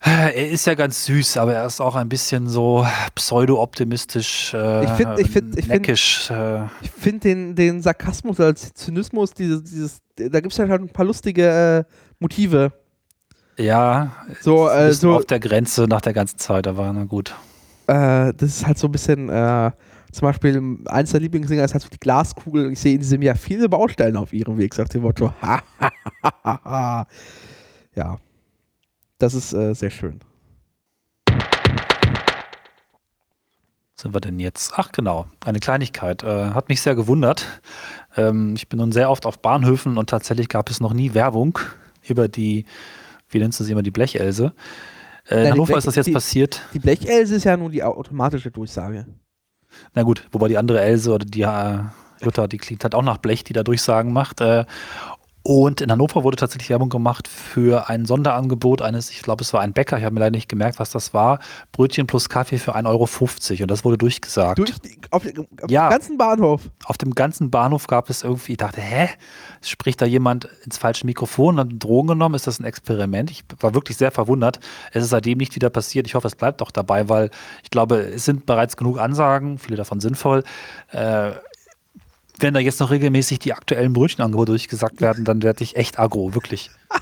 [0.00, 4.90] Er ist ja ganz süß, aber er ist auch ein bisschen so pseudo-optimistisch, äh, Ich
[4.90, 6.30] find- ich find- ich find- neckisch.
[6.30, 10.82] äh, Ich finde den, den Sarkasmus oder Zynismus, dieses, dieses, da gibt es ja halt
[10.82, 12.72] ein paar lustige äh, Motive.
[13.58, 17.34] ja, So, äh, so auf der Grenze nach der ganzen Zeit, aber na gut.
[17.86, 19.70] äh, das ist halt so ein bisschen, äh,
[20.12, 22.70] zum Beispiel, eins der Lieblingsdinger ist halt so die Glaskugel.
[22.72, 25.32] Ich sehe in diesem Jahr viele Baustellen auf ihrem Weg, sagt dem Motto.
[25.42, 25.90] Ha, ha,
[26.22, 27.06] ha, ha, ha.
[27.94, 28.18] ja,
[29.18, 30.20] das ist äh, sehr schön.
[33.98, 34.72] Sind wir denn jetzt?
[34.76, 36.22] Ach genau, eine Kleinigkeit.
[36.22, 37.46] Äh, hat mich sehr gewundert.
[38.16, 41.58] Ähm, ich bin nun sehr oft auf Bahnhöfen und tatsächlich gab es noch nie Werbung
[42.06, 42.66] über die,
[43.30, 44.52] wie nennst du sie immer, die Blechelse.
[45.28, 46.60] Äh, Ja, in Hannover Blech- ist das jetzt die- passiert.
[46.74, 49.06] Die Blechelse ist ja nur die automatische Durchsage.
[49.94, 51.78] Na gut, wobei die andere Else oder die äh,
[52.22, 54.42] Jutta, die klingt halt auch nach Blech, die da Durchsagen macht.
[54.42, 54.66] Äh,
[55.48, 59.60] und in Hannover wurde tatsächlich Werbung gemacht für ein Sonderangebot eines, ich glaube, es war
[59.60, 61.38] ein Bäcker, ich habe mir leider nicht gemerkt, was das war.
[61.70, 64.58] Brötchen plus Kaffee für 1,50 Euro und das wurde durchgesagt.
[64.58, 64.72] Durch
[65.12, 65.86] auf, den- auf Ja.
[65.88, 66.62] dem ganzen Bahnhof.
[66.84, 69.08] Auf dem ganzen Bahnhof gab es irgendwie, ich dachte, hä?
[69.62, 72.34] Spricht da jemand ins falsche Mikrofon und hat Drogen genommen?
[72.34, 73.30] Ist das ein Experiment?
[73.30, 74.58] Ich war wirklich sehr verwundert.
[74.92, 76.08] Es ist seitdem nicht wieder passiert.
[76.08, 77.30] Ich hoffe, es bleibt auch dabei, weil
[77.62, 80.42] ich glaube, es sind bereits genug Ansagen, viele davon sinnvoll.
[80.90, 81.30] Äh,
[82.38, 86.34] wenn da jetzt noch regelmäßig die aktuellen Brötchenangebote durchgesagt werden, dann werde ich echt aggro,
[86.34, 86.70] wirklich.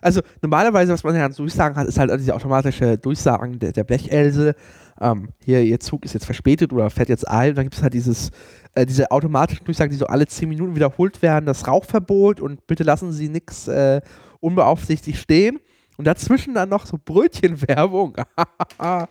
[0.00, 3.84] Also normalerweise, was man ja an Durchsagen hat, ist halt diese automatische Durchsagen der, der
[3.84, 4.54] Blechelse.
[5.00, 7.50] Ähm, hier, ihr Zug ist jetzt verspätet oder fährt jetzt ein.
[7.50, 8.30] Und dann gibt es halt dieses,
[8.74, 12.84] äh, diese automatischen Durchsagen, die so alle 10 Minuten wiederholt werden, das Rauchverbot und bitte
[12.84, 14.02] lassen Sie nichts äh,
[14.40, 15.58] unbeaufsichtigt stehen.
[15.96, 18.16] Und dazwischen dann noch so Brötchenwerbung.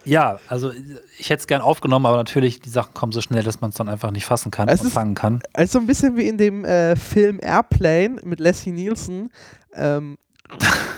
[0.05, 0.71] Ja, also
[1.17, 3.75] ich hätte es gern aufgenommen, aber natürlich, die Sachen kommen so schnell, dass man es
[3.77, 5.41] dann einfach nicht fassen kann Es und ist- fangen kann.
[5.53, 9.31] Also so ein bisschen wie in dem äh, Film Airplane mit Leslie Nielsen,
[9.73, 10.17] ähm,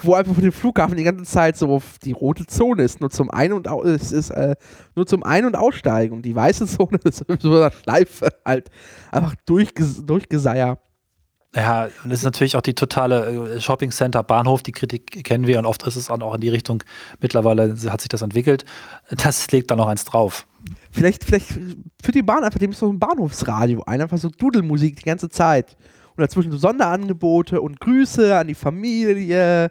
[0.02, 3.30] wo einfach von dem Flughafen die ganze Zeit so die rote Zone ist, nur zum
[3.32, 4.56] Ein- und Au ist äh,
[4.96, 8.70] nur zum Ein- und Aussteigen und die weiße Zone ist so eine Schleife halt
[9.12, 10.80] einfach durchges durchgeseier.
[11.56, 15.48] Ja, und das ist natürlich auch die totale äh, Shopping Center Bahnhof, die Kritik kennen
[15.48, 16.84] wir und oft ist es dann auch in die Richtung,
[17.22, 18.66] mittlerweile hat sich das entwickelt.
[19.10, 20.46] Das legt dann noch eins drauf.
[20.92, 21.48] Vielleicht, vielleicht
[22.02, 25.78] für die Bahn einfach dem so ein Bahnhofsradio ein, einfach so Dudelmusik die ganze Zeit.
[26.18, 29.70] Und dazwischen so Sonderangebote und Grüße an die Familie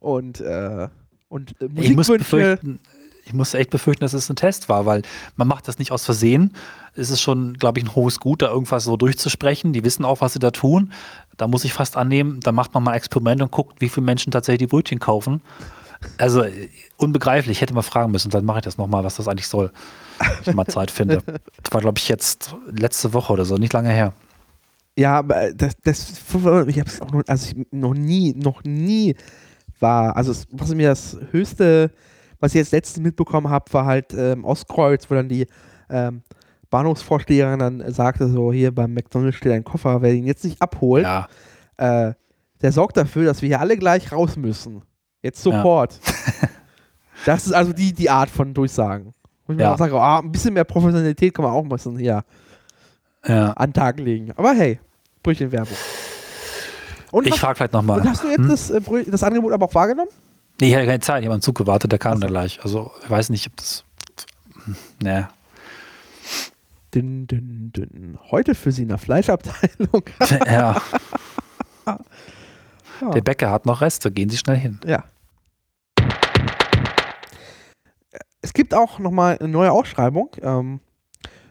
[0.00, 0.88] und, äh,
[1.28, 2.18] und äh, Ich muss, Musikwünsche.
[2.18, 2.80] befürchten,
[3.24, 5.02] ich muss echt befürchten, dass es ein Test war, weil
[5.36, 6.52] man macht das nicht aus Versehen.
[6.94, 9.72] Es ist schon, glaube ich, ein hohes Gut, da irgendwas so durchzusprechen.
[9.72, 10.92] Die wissen auch, was sie da tun.
[11.36, 14.30] Da muss ich fast annehmen, da macht man mal Experiment und guckt, wie viele Menschen
[14.30, 15.40] tatsächlich die Brötchen kaufen.
[16.18, 16.44] Also
[16.96, 19.72] unbegreiflich, ich hätte mal fragen müssen, dann mache ich das nochmal, was das eigentlich soll,
[20.18, 21.22] wenn ich mal Zeit finde.
[21.62, 24.12] Das war, glaube ich, jetzt letzte Woche oder so, nicht lange her.
[24.96, 26.12] Ja, aber äh, das, das
[26.68, 29.16] ich habe es noch, also noch nie, noch nie
[29.80, 31.90] war, also was mir das höchste,
[32.40, 35.46] was ich jetzt letztens mitbekommen habe, war halt ähm, Ostkreuz, wo dann die
[35.90, 36.22] ähm,
[36.70, 41.04] Bahnhofsvorsteherin dann sagte so, hier beim McDonalds steht ein Koffer, wer ihn jetzt nicht abholt,
[41.04, 41.28] Ja,
[41.76, 42.14] äh,
[42.62, 44.82] der sorgt dafür, dass wir hier alle gleich raus müssen.
[45.22, 45.52] Jetzt Ja.
[45.52, 45.98] sofort.
[47.26, 49.12] das ist also die, die Art von Durchsagen.
[49.46, 49.74] Wo ich mir Ja.
[49.74, 52.24] auch sage, ah, ein bisschen mehr Professionalität kann man auch müssen hier
[53.26, 53.52] ja.
[53.52, 54.32] an den Tag legen.
[54.36, 54.80] Aber hey,
[55.22, 55.76] Brötchenwerbung.
[57.10, 58.02] Und, Ich frage vielleicht nochmal.
[58.04, 58.48] hast du jetzt Hm?
[58.48, 58.80] das, äh,
[59.10, 60.10] das Angebot aber auch wahrgenommen?
[60.60, 62.20] Nee, ich hatte keine Zeit, ich habe am Zug gewartet, der kam Ach so.
[62.20, 62.60] dann gleich.
[62.62, 63.84] Also, ich weiß nicht, ob das.
[64.64, 65.28] hm, Naja.
[66.94, 68.18] Dün, dün, dün.
[68.30, 70.04] Heute für Sie in der Fleischabteilung.
[70.46, 70.80] ja,
[73.00, 73.10] Ja.
[73.10, 74.78] der Bäcker hat noch Reste, gehen Sie schnell hin.
[74.86, 75.04] ja.
[78.40, 80.80] Es gibt auch nochmal eine neue Ausschreibung ähm,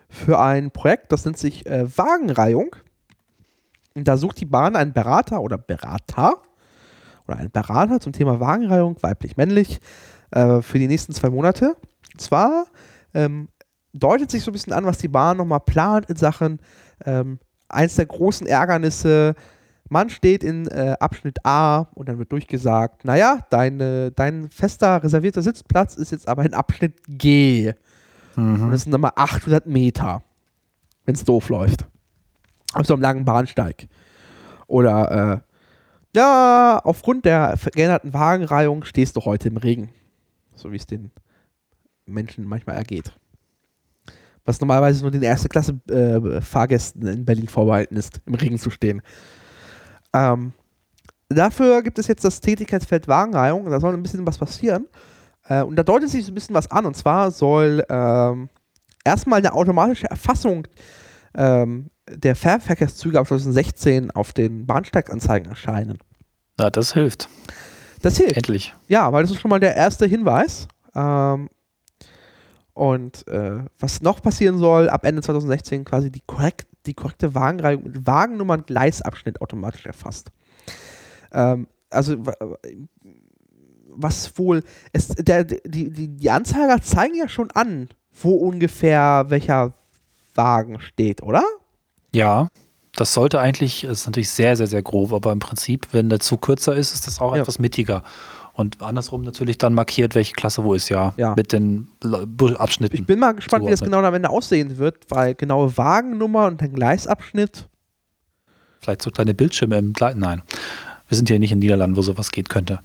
[0.09, 2.75] für ein Projekt, das nennt sich äh, Wagenreihung.
[3.95, 6.37] Und da sucht die Bahn einen Berater oder Berater
[7.27, 9.79] oder einen Berater zum Thema Wagenreihung, weiblich-männlich,
[10.31, 11.75] äh, für die nächsten zwei Monate.
[12.13, 12.65] Und zwar
[13.13, 13.49] ähm,
[13.93, 16.59] deutet sich so ein bisschen an, was die Bahn nochmal plant in Sachen
[17.05, 19.35] ähm, eins der großen Ärgernisse.
[19.89, 25.41] Man steht in äh, Abschnitt A und dann wird durchgesagt, naja, deine, dein fester reservierter
[25.41, 27.73] Sitzplatz ist jetzt aber in Abschnitt G.
[28.35, 28.71] Und Mhm.
[28.71, 30.23] das sind nochmal 800 Meter,
[31.05, 31.85] wenn es doof läuft.
[32.73, 33.87] Auf so einem langen Bahnsteig.
[34.65, 35.52] Oder, äh,
[36.15, 39.89] ja, aufgrund der veränderten Wagenreihung stehst du heute im Regen.
[40.55, 41.11] So wie es den
[42.05, 43.11] Menschen manchmal ergeht.
[44.45, 48.69] Was normalerweise nur den erste Klasse äh, Fahrgästen in Berlin vorbehalten ist, im Regen zu
[48.69, 49.01] stehen.
[50.13, 50.53] Ähm,
[51.29, 54.87] dafür gibt es jetzt das Tätigkeitsfeld Wagenreihung da soll ein bisschen was passieren.
[55.47, 56.85] Äh, und da deutet sich so ein bisschen was an.
[56.85, 58.49] Und zwar soll ähm,
[59.03, 60.67] erstmal eine automatische Erfassung
[61.35, 65.99] ähm, der Fernverkehrszüge ab 2016 auf den Bahnsteiganzeigen erscheinen.
[66.57, 67.29] Na, das hilft.
[68.01, 68.37] Das hilft.
[68.37, 68.75] Endlich.
[68.87, 70.67] Ja, weil das ist schon mal der erste Hinweis.
[70.95, 71.49] Ähm,
[72.73, 77.83] und äh, was noch passieren soll, ab Ende 2016 quasi die, korrekt, die korrekte Wagenreihung
[77.83, 80.31] mit Wagennummer und Gleisabschnitt automatisch erfasst.
[81.31, 82.17] Ähm, also
[83.95, 89.73] was wohl, es, der, die, die, die Anzeiger zeigen ja schon an, wo ungefähr welcher
[90.35, 91.43] Wagen steht, oder?
[92.13, 92.47] Ja,
[92.95, 96.43] das sollte eigentlich, ist natürlich sehr, sehr, sehr grob, aber im Prinzip, wenn der Zug
[96.43, 97.41] kürzer ist, ist das auch ja.
[97.41, 98.03] etwas mittiger.
[98.53, 101.13] Und andersrum natürlich dann markiert, welche Klasse wo ist, ja.
[101.17, 101.33] ja.
[101.35, 101.87] Mit den
[102.57, 102.95] Abschnitten.
[102.95, 106.61] Ich bin mal gespannt, wie das genau am Ende aussehen wird, weil genaue Wagennummer und
[106.61, 107.67] der Gleisabschnitt.
[108.79, 110.13] Vielleicht so kleine Bildschirme im Gleis.
[110.15, 110.43] Nein.
[111.07, 112.79] Wir sind ja nicht in Niederlanden, wo sowas geht könnte.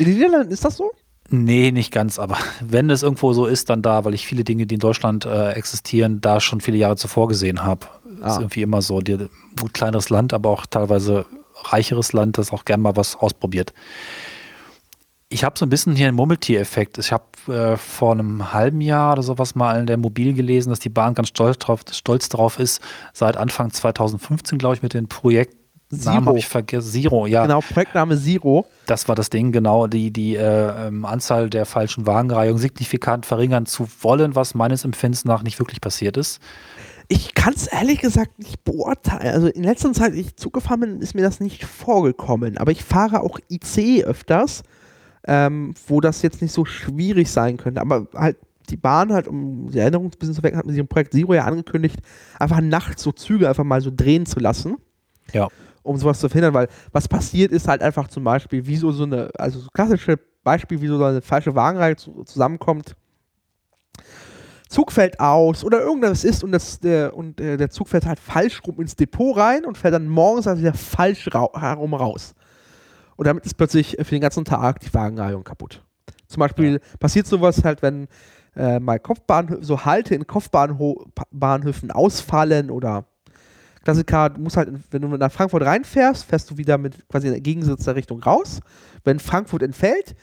[0.00, 0.90] In den Niederlanden ist das so?
[1.32, 4.66] Nee, nicht ganz, aber wenn es irgendwo so ist, dann da, weil ich viele Dinge,
[4.66, 7.86] die in Deutschland äh, existieren, da schon viele Jahre zuvor gesehen habe.
[8.20, 8.32] Ah.
[8.32, 9.28] Ist irgendwie immer so, die,
[9.58, 11.26] gut kleineres Land, aber auch teilweise
[11.64, 13.72] reicheres Land, das auch gerne mal was ausprobiert
[15.32, 16.98] ich habe so ein bisschen hier einen Murmeltier-Effekt.
[16.98, 20.78] Ich habe äh, vor einem halben Jahr oder sowas mal in der Mobil gelesen, dass
[20.78, 25.08] die Bahn ganz stolz drauf, stolz darauf ist, seit Anfang 2015, glaube ich, mit dem
[25.08, 25.56] Projekt
[25.94, 26.36] Zero.
[26.36, 26.90] ich vergessen.
[26.90, 27.42] Zero, ja.
[27.42, 28.66] Genau, Projektname Zero.
[28.86, 33.66] Das war das Ding, genau, die, die äh, ähm, Anzahl der falschen Wagenreihungen signifikant verringern
[33.66, 36.40] zu wollen, was meines Empfindens nach nicht wirklich passiert ist.
[37.08, 39.34] Ich kann es ehrlich gesagt nicht beurteilen.
[39.34, 42.56] Also in letzter Zeit, ich zugefahren bin, ist mir das nicht vorgekommen.
[42.56, 44.62] Aber ich fahre auch IC öfters
[45.26, 47.80] ähm, wo das jetzt nicht so schwierig sein könnte.
[47.80, 48.36] Aber halt
[48.70, 51.34] die Bahn halt, um die Erinnerung ein bisschen zu wecken, hat mit diesem Projekt Zero
[51.34, 51.98] ja angekündigt,
[52.38, 54.76] einfach nachts so Züge einfach mal so drehen zu lassen.
[55.32, 55.48] Ja.
[55.82, 59.30] Um sowas zu verhindern, weil was passiert ist halt einfach zum Beispiel, wieso so eine,
[59.36, 62.94] also so klassische Beispiel, wieso so eine falsche Wagenreihe zusammenkommt.
[64.68, 68.18] Zug fällt aus oder irgendwas ist und, das, der, und äh, der Zug fährt halt
[68.18, 72.34] falsch rum ins Depot rein und fährt dann morgens also wieder falsch herum raus.
[73.16, 75.82] Und damit ist plötzlich für den ganzen Tag die Wagenreihung kaputt.
[76.26, 76.78] Zum Beispiel ja.
[76.98, 78.08] passiert sowas halt, wenn
[78.56, 83.04] äh, mal Kopfbahnhöfe, so Halte in Kopfbahnhöfen ausfallen oder
[83.84, 87.32] Klassiker, du musst halt, wenn du nach Frankfurt reinfährst, fährst du wieder mit quasi in
[87.32, 88.60] der gegensätzlicher Richtung raus.
[89.04, 90.14] Wenn Frankfurt entfällt,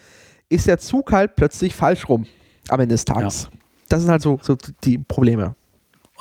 [0.47, 2.25] ist der Zug halt plötzlich falsch rum
[2.69, 3.49] am Ende des Tages.
[3.51, 3.59] Ja.
[3.89, 5.55] Das sind halt so, so die Probleme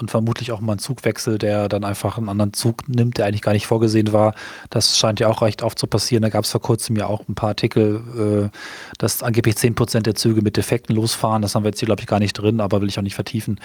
[0.01, 3.43] und vermutlich auch mal ein Zugwechsel, der dann einfach einen anderen Zug nimmt, der eigentlich
[3.43, 4.35] gar nicht vorgesehen war.
[4.71, 6.23] Das scheint ja auch recht oft zu passieren.
[6.23, 8.57] Da gab es vor kurzem ja auch ein paar Artikel, äh,
[8.99, 11.43] dass angeblich 10% der Züge mit Defekten losfahren.
[11.43, 13.17] Das haben wir jetzt hier, glaube ich, gar nicht drin, aber will ich auch nicht
[13.17, 13.61] vertiefen.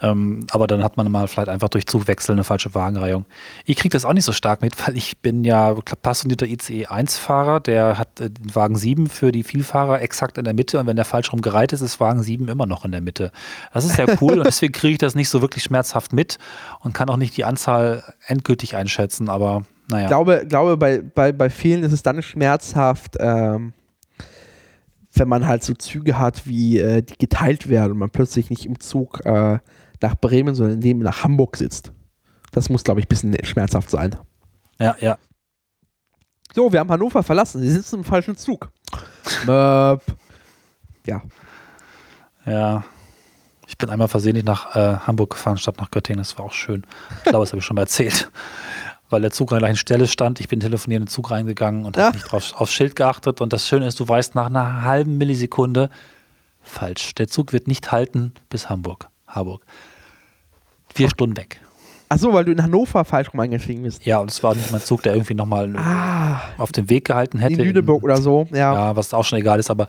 [0.00, 3.24] Ähm, aber dann hat man mal vielleicht einfach durch Zugwechsel eine falsche Wagenreihung.
[3.64, 7.60] Ich kriege das auch nicht so stark mit, weil ich bin ja passionierter ICE-1-Fahrer.
[7.60, 10.96] Der hat äh, den Wagen 7 für die Vielfahrer exakt in der Mitte und wenn
[10.96, 13.32] der falsch rum gereiht ist, ist Wagen 7 immer noch in der Mitte.
[13.72, 16.38] Das ist ja cool und deswegen kriege ich das nicht so wirklich schmerzhaft mit
[16.80, 20.04] und kann auch nicht die Anzahl endgültig einschätzen, aber naja.
[20.04, 23.72] Ich glaube, glaube bei, bei, bei vielen ist es dann schmerzhaft, ähm,
[25.14, 28.66] wenn man halt so Züge hat, wie äh, die geteilt werden und man plötzlich nicht
[28.66, 29.58] im Zug äh,
[30.00, 31.92] nach Bremen, sondern neben nach Hamburg sitzt.
[32.52, 34.16] Das muss, glaube ich, ein bisschen schmerzhaft sein.
[34.78, 35.18] Ja, ja.
[36.54, 37.62] So, wir haben Hannover verlassen.
[37.62, 38.70] Sie sitzen im falschen Zug.
[39.46, 40.02] Möp.
[41.06, 41.22] Ja.
[42.44, 42.84] Ja.
[43.72, 46.18] Ich bin einmal versehentlich nach äh, Hamburg gefahren, statt nach Göttingen.
[46.18, 46.84] Das war auch schön.
[47.16, 48.30] Ich glaube, das habe ich schon mal erzählt.
[49.08, 50.40] Weil der Zug an der gleichen Stelle stand.
[50.40, 52.04] Ich bin telefoniert in den Zug reingegangen und ja.
[52.04, 53.40] habe nicht drauf, aufs Schild geachtet.
[53.40, 55.88] Und das Schöne ist, du weißt nach einer halben Millisekunde,
[56.60, 57.14] falsch.
[57.14, 59.08] Der Zug wird nicht halten bis Hamburg.
[59.26, 59.64] Harburg.
[60.94, 61.12] Vier Ach.
[61.12, 61.58] Stunden weg.
[62.10, 64.04] Ach so, weil du in Hannover falsch rum eingestiegen bist.
[64.04, 67.38] Ja, und es war nicht mein Zug, der irgendwie nochmal ah, auf den Weg gehalten
[67.38, 67.54] hätte.
[67.54, 68.74] In Lüneburg in, oder so, ja.
[68.74, 69.88] Ja, was auch schon egal ist, aber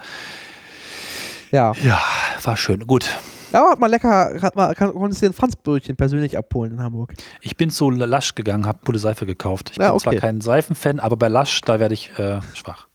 [1.52, 2.02] ja, ja
[2.44, 2.88] war schön.
[2.88, 3.10] Gut,
[3.54, 7.14] ja, hat mal lecker, hat mal, kann, konntest dir ein Franzbrötchen persönlich abholen in Hamburg.
[7.42, 9.70] Ich bin zu Lasch gegangen, habe gute Seife gekauft.
[9.72, 10.04] Ich ja, bin okay.
[10.04, 12.88] zwar kein Seifenfan, aber bei Lasch, da werde ich äh, schwach.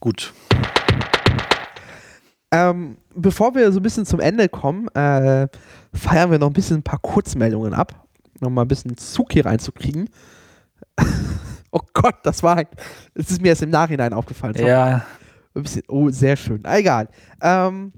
[0.00, 0.32] Gut.
[2.50, 5.48] Ähm, bevor wir so ein bisschen zum Ende kommen, äh,
[5.92, 8.06] feiern wir noch ein bisschen ein paar Kurzmeldungen ab.
[8.40, 10.08] Nochmal ein bisschen Zug hier reinzukriegen.
[11.72, 12.66] oh Gott, das war ein,
[13.14, 14.54] das ist mir erst im Nachhinein aufgefallen.
[14.56, 15.04] Ja.
[15.54, 16.64] Ein bisschen, oh, sehr schön.
[16.64, 17.08] Egal.
[17.40, 17.92] Ähm,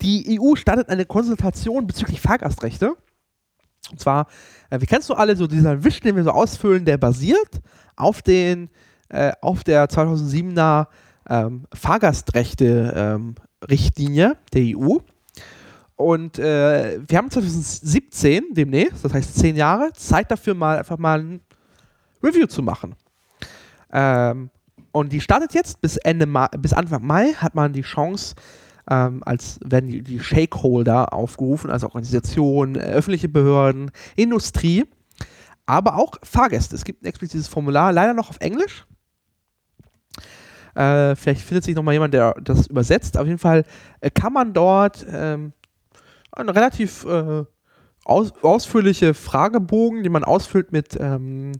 [0.00, 2.96] die EU startet eine Konsultation bezüglich Fahrgastrechte.
[3.90, 4.26] Und zwar,
[4.70, 7.60] äh, wie kennst du alle, so dieser Wisch, den wir so ausfüllen, der basiert
[7.96, 8.70] auf den,
[9.08, 10.86] äh, auf der 2007er
[11.28, 14.98] ähm, Fahrgastrechte-Richtlinie ähm, der EU.
[15.96, 21.20] Und äh, wir haben 2017 demnächst, das heißt zehn Jahre, Zeit dafür mal einfach mal
[21.20, 21.40] ein
[22.22, 22.94] Review zu machen.
[23.92, 24.50] Ähm,
[24.90, 28.34] und die startet jetzt bis Ende Mai, bis Anfang Mai hat man die Chance,
[28.90, 34.84] ähm, als werden die, die Shakeholder aufgerufen, also Organisationen, äh, öffentliche Behörden, Industrie,
[35.66, 36.74] aber auch Fahrgäste.
[36.74, 38.86] Es gibt ein explizites Formular, leider noch auf Englisch.
[40.74, 43.18] Äh, vielleicht findet sich noch mal jemand, der das übersetzt.
[43.18, 43.64] Auf jeden Fall
[44.00, 45.52] äh, kann man dort ähm,
[46.32, 47.44] eine relativ äh,
[48.04, 51.52] aus, ausführliche Fragebogen, die man ausfüllt mit ähm,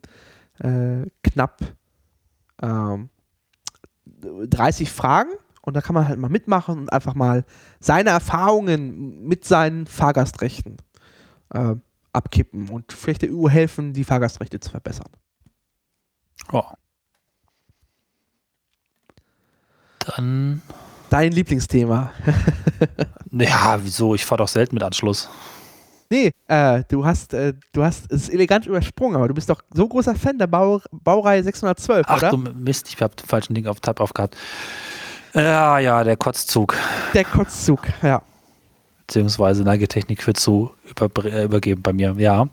[0.58, 1.60] äh, knapp
[2.58, 3.00] 30
[4.80, 5.30] ähm, Fragen
[5.62, 7.44] und da kann man halt mal mitmachen und einfach mal
[7.80, 10.76] seine Erfahrungen mit seinen Fahrgastrechten
[11.54, 11.76] äh,
[12.12, 15.10] abkippen und vielleicht der EU helfen, die Fahrgastrechte zu verbessern.
[16.52, 16.64] Oh.
[20.00, 20.62] Dann.
[21.08, 22.10] Dein Lieblingsthema.
[23.30, 24.14] ja, wieso?
[24.14, 25.28] Ich fahre doch selten mit Anschluss.
[26.12, 29.88] Nee, äh, du hast, äh, du hast es elegant übersprungen, aber du bist doch so
[29.88, 32.26] großer Fan der Bau, Baureihe 612, Ach, oder?
[32.26, 34.36] Ach du Mist, ich habe den falschen Ding auf Tab aufgehabt.
[35.34, 36.76] Ja, ja, der Kotzzug.
[37.14, 38.22] Der Kotzzug, ja.
[39.06, 42.48] Beziehungsweise Neigetechnik wird zu über, äh, übergeben bei mir, ja.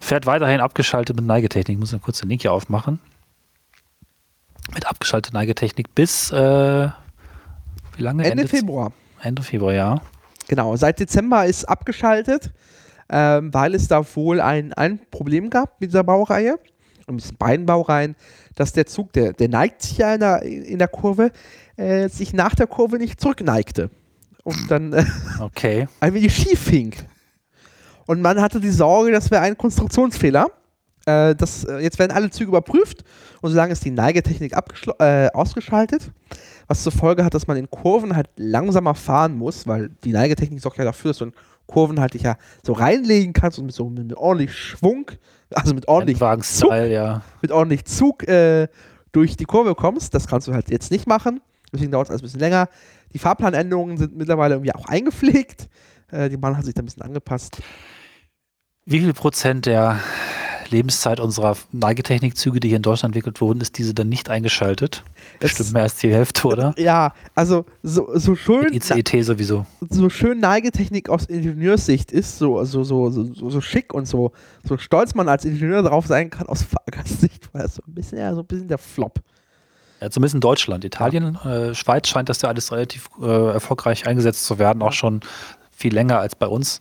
[0.00, 1.76] Fährt weiterhin abgeschaltet mit Neigetechnik.
[1.76, 3.00] Ich muss einen kurzen Link hier aufmachen.
[4.74, 6.88] Mit abgeschalteter Neigetechnik bis äh,
[7.96, 8.24] wie lange?
[8.24, 8.92] Ende, Ende Februar.
[9.20, 10.00] Ende Februar, ja.
[10.48, 12.50] Genau, seit Dezember ist abgeschaltet,
[13.08, 16.58] ähm, weil es da wohl ein, ein Problem gab mit dieser Baureihe,
[17.12, 18.16] mit beiden Baureihen,
[18.54, 21.30] dass der Zug, der, der neigt sich ja in der, in der Kurve,
[21.76, 23.90] äh, sich nach der Kurve nicht zurückneigte.
[24.44, 25.04] Und dann äh,
[25.40, 25.88] okay.
[26.00, 26.94] ein wenig schief hing.
[28.06, 30.48] Und man hatte die Sorge, das wäre ein Konstruktionsfehler.
[31.06, 33.04] Äh, das, äh, jetzt werden alle Züge überprüft
[33.40, 34.54] und solange ist die Neigetechnik
[34.98, 36.10] äh, ausgeschaltet,
[36.68, 40.60] was zur Folge hat, dass man in Kurven halt langsamer fahren muss, weil die Neigetechnik
[40.60, 41.32] sorgt ja dafür, dass du in
[41.72, 45.10] Kurven halt dich ja so reinlegen kannst und mit so mit ordentlich Schwung,
[45.50, 47.22] also mit ordentlich Zug, ja.
[47.40, 48.68] mit ordentlich Zug äh,
[49.12, 50.14] durch die Kurve kommst.
[50.14, 51.40] Das kannst du halt jetzt nicht machen.
[51.72, 52.68] Deswegen dauert es alles ein bisschen länger.
[53.14, 55.68] Die Fahrplanänderungen sind mittlerweile irgendwie auch eingepflegt.
[56.10, 57.62] Äh, die Bahn hat sich da ein bisschen angepasst.
[58.84, 60.00] Wie viel Prozent der
[60.72, 65.04] Lebenszeit unserer Neigetechnikzüge, die hier in Deutschland entwickelt wurden, ist diese dann nicht eingeschaltet?
[65.38, 66.74] Bestimmt es, mehr als die Hälfte, oder?
[66.82, 68.64] Ja, also so, so schön.
[68.64, 69.66] Mit ICET sowieso.
[69.88, 74.32] So schön Neigetechnik aus Ingenieurssicht ist, so, so, so, so, so schick und so,
[74.64, 78.18] so stolz man als Ingenieur darauf sein kann, aus Fahrgastsicht, war das so ein bisschen,
[78.18, 79.20] ja, so ein bisschen der Flop.
[80.00, 80.84] Ja, zumindest in Deutschland.
[80.84, 85.20] Italien, äh, Schweiz scheint das ja alles relativ äh, erfolgreich eingesetzt zu werden, auch schon
[85.70, 86.80] viel länger als bei uns.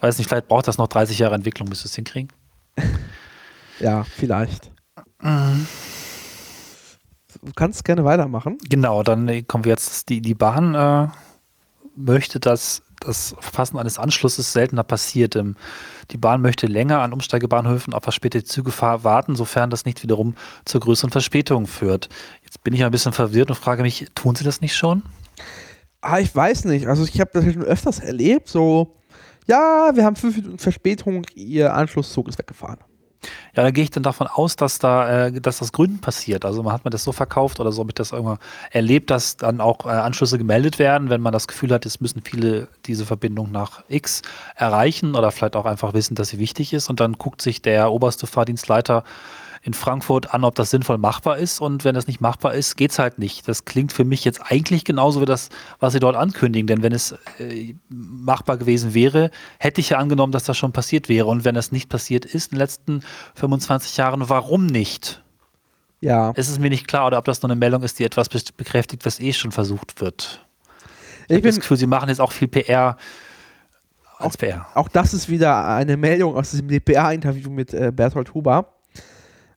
[0.00, 2.30] Weiß nicht, vielleicht braucht das noch 30 Jahre Entwicklung, bis wir es hinkriegen.
[3.80, 4.70] ja, vielleicht.
[5.20, 5.66] Mhm.
[7.42, 8.58] Du kannst gerne weitermachen.
[8.68, 11.08] Genau, dann äh, kommen wir jetzt, die, die Bahn äh,
[11.96, 15.36] möchte, dass das Verfassen eines Anschlusses seltener passiert.
[15.36, 15.56] Ähm,
[16.10, 20.80] die Bahn möchte länger an Umsteigebahnhöfen auf verspätete Züge warten, sofern das nicht wiederum zur
[20.80, 22.08] größeren Verspätung führt.
[22.44, 25.02] Jetzt bin ich ein bisschen verwirrt und frage mich, tun sie das nicht schon?
[26.02, 26.86] Ah, ich weiß nicht.
[26.86, 28.96] Also ich habe das schon öfters erlebt, so,
[29.46, 32.78] ja, wir haben fünf Minuten Verspätung, ihr Anschlusszug ist weggefahren.
[33.54, 36.44] Ja, da gehe ich dann davon aus, dass da, äh, dass das Gründen passiert.
[36.44, 38.38] Also man hat mir das so verkauft oder so, ich das irgendwann
[38.70, 42.22] erlebt, dass dann auch äh, Anschlüsse gemeldet werden, wenn man das Gefühl hat, es müssen
[42.22, 44.22] viele diese Verbindung nach X
[44.56, 46.88] erreichen oder vielleicht auch einfach wissen, dass sie wichtig ist.
[46.88, 49.04] Und dann guckt sich der oberste Fahrdienstleiter
[49.62, 51.60] in Frankfurt an, ob das sinnvoll machbar ist.
[51.60, 53.46] Und wenn das nicht machbar ist, geht es halt nicht.
[53.46, 55.50] Das klingt für mich jetzt eigentlich genauso wie das,
[55.80, 56.66] was sie dort ankündigen.
[56.66, 61.10] Denn wenn es äh, machbar gewesen wäre, hätte ich ja angenommen, dass das schon passiert
[61.10, 61.26] wäre.
[61.26, 63.02] Und wenn das nicht passiert ist in den letzten
[63.34, 65.22] 25 Jahren, warum nicht?
[66.00, 66.32] Ja.
[66.36, 69.04] Es ist mir nicht klar, oder ob das nur eine Meldung ist, die etwas bekräftigt,
[69.04, 70.46] was eh schon versucht wird.
[71.24, 72.96] Ich, ich habe das Gefühl, sie machen jetzt auch viel PR.
[74.16, 74.66] Als auch, PR.
[74.74, 78.79] auch das ist wieder eine Meldung aus diesem DPA-Interview mit äh, Berthold Huber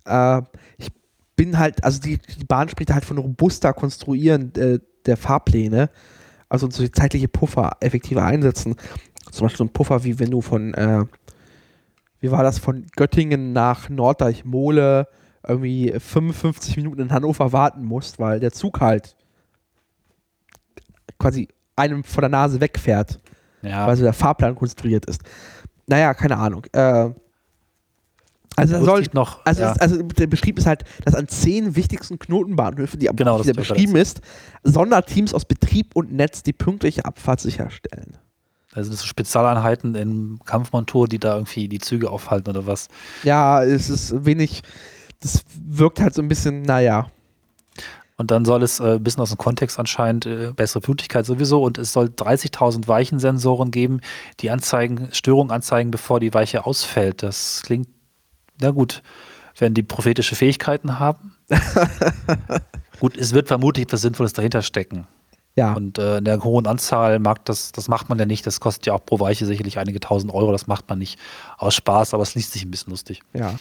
[0.05, 0.41] äh,
[0.77, 0.91] ich
[1.35, 5.89] bin halt, also die, die, Bahn spricht halt von robuster Konstruieren äh, der Fahrpläne,
[6.49, 8.75] also so die zeitliche Puffer effektiver einsetzen.
[9.31, 11.05] Zum Beispiel so ein Puffer, wie wenn du von, äh,
[12.19, 15.07] wie war das, von Göttingen nach Norddeich-Mole
[15.45, 19.15] irgendwie 55 Minuten in Hannover warten musst, weil der Zug halt
[21.19, 23.19] quasi einem von der Nase wegfährt,
[23.61, 23.87] ja.
[23.87, 25.21] weil so der Fahrplan konstruiert ist.
[25.87, 26.65] Naja, keine Ahnung.
[26.71, 27.09] Äh,
[28.55, 29.73] also, soll, noch, also, ja.
[29.73, 34.21] also, der Beschrieb ist halt, dass an zehn wichtigsten Knotenbahnhöfen, die, genau, die beschrieben ist,
[34.63, 38.17] Sonderteams aus Betrieb und Netz die pünktliche Abfahrt sicherstellen.
[38.73, 42.87] Also das sind Spezialeinheiten in Kampfmontur, die da irgendwie die Züge aufhalten oder was?
[43.23, 44.63] Ja, es ist wenig,
[45.19, 47.07] das wirkt halt so ein bisschen, naja.
[48.15, 51.63] Und dann soll es äh, ein bisschen aus dem Kontext anscheinend äh, bessere Pünktlichkeit sowieso
[51.63, 54.01] und es soll 30.000 Weichensensoren geben,
[54.39, 57.23] die anzeigen, Störungen anzeigen, bevor die Weiche ausfällt.
[57.23, 57.87] Das klingt
[58.61, 59.03] na gut,
[59.57, 61.35] wenn die prophetische Fähigkeiten haben.
[62.99, 65.07] gut, es wird vermutlich etwas Sinnvolles dahinter stecken.
[65.55, 65.73] Ja.
[65.73, 68.47] Und äh, in der hohen Anzahl mag das, das macht man ja nicht.
[68.47, 70.51] Das kostet ja auch pro Weiche sicherlich einige tausend Euro.
[70.51, 71.19] Das macht man nicht
[71.57, 73.21] aus Spaß, aber es liest sich ein bisschen lustig.
[73.33, 73.55] Ja.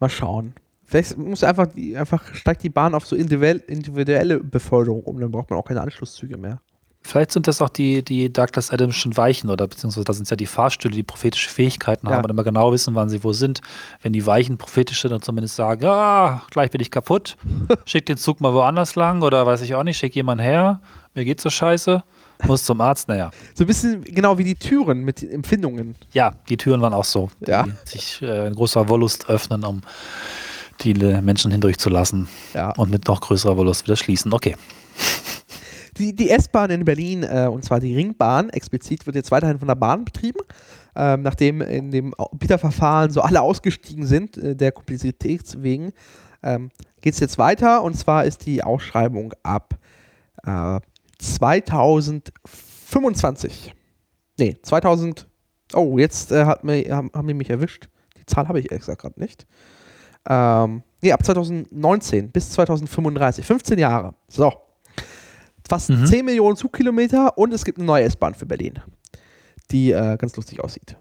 [0.00, 0.54] Mal schauen.
[0.82, 5.58] Vielleicht muss einfach, einfach steigt die Bahn auf so individuelle Beförderung um, dann braucht man
[5.58, 6.60] auch keine Anschlusszüge mehr.
[7.06, 10.36] Vielleicht sind das auch die, die Douglas Adamschen Weichen oder beziehungsweise da sind es ja
[10.36, 12.14] die Fahrstühle, die prophetische Fähigkeiten Ja.
[12.14, 13.60] haben und immer genau wissen, wann sie wo sind.
[14.02, 17.36] Wenn die Weichen prophetische dann zumindest sagen, ah, gleich bin ich kaputt,
[17.84, 20.80] schick den Zug mal woanders lang oder weiß ich auch nicht, schick jemanden her,
[21.14, 22.02] mir geht's so scheiße,
[22.46, 23.30] muss zum Arzt, naja.
[23.54, 25.96] So ein bisschen genau wie die Türen mit den Empfindungen.
[26.12, 27.64] Ja, die Türen waren auch so, Ja.
[27.64, 29.82] die sich äh, in großer Wollust öffnen, um
[30.80, 32.70] die Menschen hindurchzulassen Ja.
[32.70, 34.32] und mit noch größerer Wollust wieder schließen.
[34.32, 34.56] Okay.
[35.96, 39.68] Die, die S-Bahn in Berlin, äh, und zwar die Ringbahn, explizit wird jetzt weiterhin von
[39.68, 40.40] der Bahn betrieben.
[40.96, 45.92] Ähm, nachdem in dem Bieterverfahren so alle ausgestiegen sind, äh, der Komplexität wegen,
[46.42, 46.70] ähm,
[47.00, 47.82] geht es jetzt weiter.
[47.82, 49.74] Und zwar ist die Ausschreibung ab
[50.44, 50.80] äh,
[51.18, 53.74] 2025.
[54.38, 55.26] Nee, 2000.
[55.74, 57.88] Oh, jetzt äh, hat mir, haben, haben die mich erwischt.
[58.16, 59.46] Die Zahl habe ich gesagt gerade nicht.
[60.28, 63.44] Ähm, nee, ab 2019 bis 2035.
[63.44, 64.14] 15 Jahre.
[64.28, 64.52] So.
[65.68, 66.06] Fast Mhm.
[66.06, 68.80] 10 Millionen Zugkilometer und es gibt eine neue S-Bahn für Berlin,
[69.70, 70.96] die äh, ganz lustig aussieht.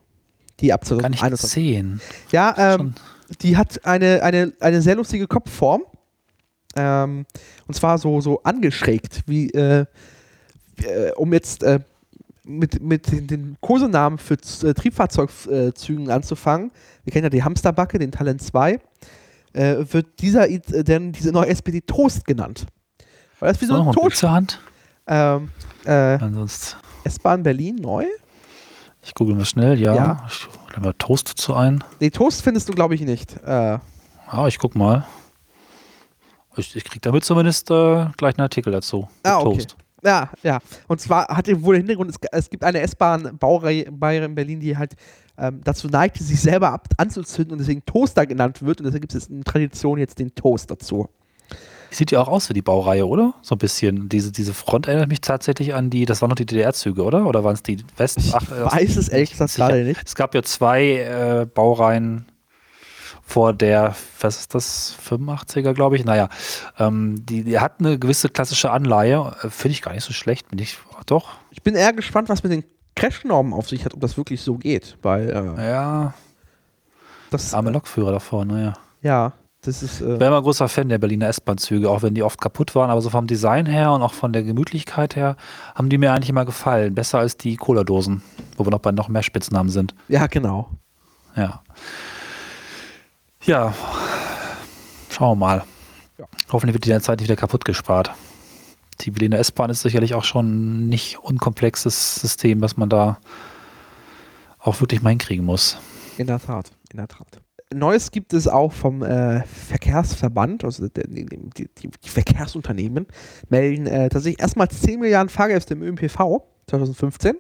[0.60, 1.50] Die ab Kann ich 2021.
[1.52, 2.02] sehen.
[2.32, 2.94] Ja, ähm,
[3.42, 5.84] die hat eine, eine, eine sehr lustige Kopfform.
[6.76, 7.26] Ähm,
[7.68, 9.86] und zwar so, so angeschrägt, wie, äh,
[10.82, 11.80] äh, um jetzt äh,
[12.44, 16.72] mit, mit den, den Kosenamen für Z- äh, Triebfahrzeugzügen anzufangen.
[17.04, 18.80] Wir kennen ja die Hamsterbacke, den Talent 2.
[19.54, 22.66] Äh, wird dieser, äh, denn diese neue SPD Toast genannt.
[23.44, 24.16] Weil das wie so So, ein Toast.
[24.18, 24.62] zur Hand.
[25.06, 25.50] Ähm,
[25.84, 28.06] äh, Ansonsten, S-Bahn Berlin neu?
[29.02, 29.94] ich google mal schnell, ja.
[29.94, 30.26] Ja.
[30.30, 31.84] Ich lade mal Toast dazu ein.
[32.00, 33.36] Nee, Toast findest du, glaube ich, nicht.
[33.44, 33.80] Äh,
[34.28, 35.06] Ah, ich guck mal.
[36.56, 39.10] Ich, ich krieg damit zumindest äh, gleich einen Artikel dazu.
[39.24, 39.68] Ah, okay.
[40.06, 40.60] Ja, ja.
[40.88, 44.78] Und zwar hat er wohl den Hintergrund, es, es gibt eine S-Bahn-Baureihe in Berlin, die
[44.78, 44.94] halt
[45.38, 48.80] ähm, dazu neigt, sich selber ab, anzuzünden und deswegen Toaster genannt wird.
[48.80, 51.10] Und deshalb gibt es eine Tradition jetzt den Toast dazu.
[51.94, 53.36] Sieht ja auch aus wie die Baureihe, oder?
[53.42, 54.10] So ein bisschen.
[54.10, 57.26] Diese, diese Front erinnert mich tatsächlich an die, das waren noch die DDR-Züge, oder?
[57.26, 58.18] Oder waren es die West?
[58.18, 60.02] Ich Ach, äh, weiß es ehrlich gesagt gerade nicht.
[60.04, 62.26] Es gab ja zwei äh, Baureihen
[63.26, 66.04] vor der, was ist das, 85er, glaube ich.
[66.04, 66.30] Naja,
[66.78, 69.36] ähm, die, die hat eine gewisse klassische Anleihe.
[69.44, 70.50] Äh, Finde ich gar nicht so schlecht.
[70.50, 72.64] Bin ich, doch, Ich bin eher gespannt, was mit den
[72.96, 74.98] Crash-Normen auf sich hat, ob das wirklich so geht.
[75.02, 76.14] Weil äh, ja,
[77.30, 78.74] das, arme Lokführer davor, naja.
[79.02, 79.34] ja,
[79.64, 80.02] das ist.
[80.02, 82.76] Äh, Ich war immer ein großer Fan der Berliner S-Bahn-Züge, auch wenn die oft kaputt
[82.76, 85.36] waren, aber so vom Design her und auch von der Gemütlichkeit her
[85.76, 86.94] haben die mir eigentlich immer gefallen.
[86.96, 88.22] Besser als die Cola-Dosen,
[88.58, 89.96] wo wir noch bei noch mehr Spitznamen sind.
[90.08, 90.70] ja, genau.
[91.36, 91.64] Ja.
[93.44, 93.74] Ja.
[95.10, 95.64] Schauen wir mal.
[96.18, 96.26] Ja.
[96.52, 98.12] Hoffentlich wird die Zeit nicht wieder kaputt gespart.
[99.02, 103.18] Die Berliner S-Bahn ist sicherlich auch schon ein nicht unkomplexes System, was man da
[104.60, 105.78] auch wirklich mal hinkriegen muss.
[106.18, 107.28] In der Tat, in der Tat.
[107.74, 111.70] Neues gibt es auch vom äh, Verkehrsverband, also der, die, die,
[112.04, 113.08] die Verkehrsunternehmen,
[113.50, 117.36] melden äh, tatsächlich erstmal 10 Milliarden Fahrgäste im ÖPNV 2015.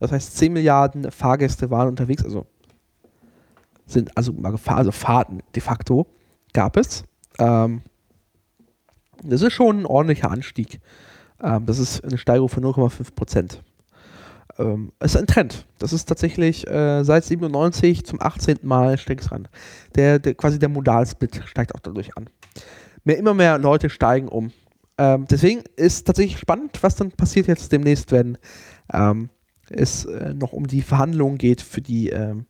[0.00, 2.46] Das heißt, 10 Milliarden Fahrgäste waren unterwegs, also
[3.86, 6.06] sind also also Fahrten de facto
[6.52, 7.04] gab es.
[7.38, 7.82] Ähm,
[9.22, 10.80] das ist schon ein ordentlicher Anstieg.
[11.42, 13.62] Ähm, das ist eine Steigerung von 0,5 Prozent
[14.58, 15.66] ähm, ist ein Trend.
[15.78, 18.58] Das ist tatsächlich äh, seit 97 zum 18.
[18.62, 19.48] Mal steigt es ran.
[19.94, 22.28] Der, der, quasi der Modalsplit steigt auch dadurch an.
[23.04, 24.52] Mehr, immer mehr Leute steigen um.
[24.98, 28.38] Ähm, deswegen ist tatsächlich spannend, was dann passiert jetzt demnächst, wenn
[28.92, 29.30] ähm,
[29.70, 32.46] es äh, noch um die Verhandlungen geht für die ähm,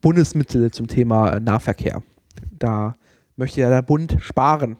[0.00, 2.02] Bundesmittel zum Thema äh, Nahverkehr.
[2.50, 2.96] Da
[3.36, 4.76] möchte ja der Bund sparen.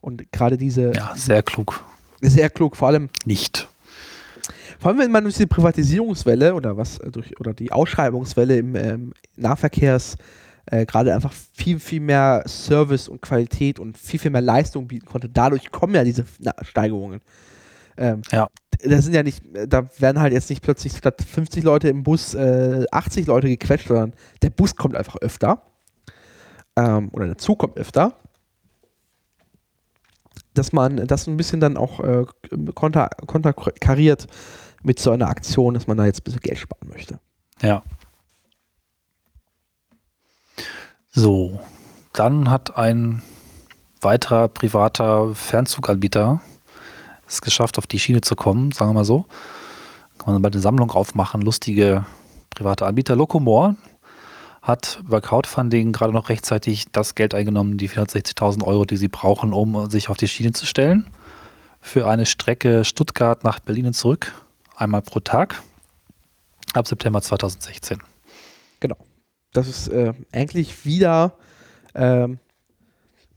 [0.00, 1.84] Und gerade diese Ja, sehr klug.
[2.20, 3.68] sehr klug, vor allem Nicht.
[4.82, 8.74] Vor allem, wenn man durch die Privatisierungswelle oder was äh, durch oder die Ausschreibungswelle im
[8.74, 10.16] ähm, Nahverkehrs
[10.66, 15.06] äh, gerade einfach viel, viel mehr Service und Qualität und viel, viel mehr Leistung bieten
[15.06, 15.28] konnte.
[15.28, 17.20] Dadurch kommen ja diese Na Steigerungen.
[17.96, 18.48] Ähm, Ja.
[18.84, 22.34] Das sind ja nicht, da werden halt jetzt nicht plötzlich statt 50 Leute im Bus
[22.34, 25.62] äh, 80 Leute gequetscht, sondern der Bus kommt einfach öfter.
[26.74, 28.16] Ähm, oder der Zug kommt öfter.
[30.54, 32.24] Dass man das ein bisschen dann auch äh,
[32.74, 34.26] konter, konterkariert
[34.82, 37.18] mit so einer Aktion, dass man da jetzt ein bisschen Geld sparen möchte.
[37.60, 37.82] Ja.
[41.10, 41.60] So,
[42.12, 43.22] dann hat ein
[44.00, 46.40] weiterer privater Fernzuganbieter
[47.26, 49.26] es geschafft, auf die Schiene zu kommen, sagen wir mal so.
[50.18, 52.04] Kann man bald eine Sammlung aufmachen, lustige
[52.50, 53.16] private Anbieter.
[53.16, 53.76] Locomore
[54.60, 59.52] hat über Crowdfunding gerade noch rechtzeitig das Geld eingenommen, die 460.000 Euro, die sie brauchen,
[59.52, 61.06] um sich auf die Schiene zu stellen.
[61.82, 64.32] für eine Strecke Stuttgart nach Berlin und zurück,
[64.82, 65.62] einmal pro Tag,
[66.74, 67.98] ab September 2016.
[68.80, 68.96] Genau.
[69.52, 71.34] Das ist äh, eigentlich wieder
[71.94, 72.38] ähm,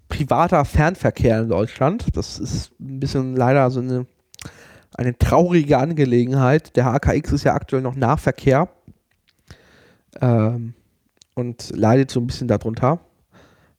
[0.07, 2.05] privater Fernverkehr in Deutschland.
[2.15, 4.07] Das ist ein bisschen leider so eine,
[4.95, 6.75] eine traurige Angelegenheit.
[6.75, 8.69] Der HKX ist ja aktuell noch Nahverkehr
[10.21, 10.73] ähm,
[11.35, 12.99] und leidet so ein bisschen darunter.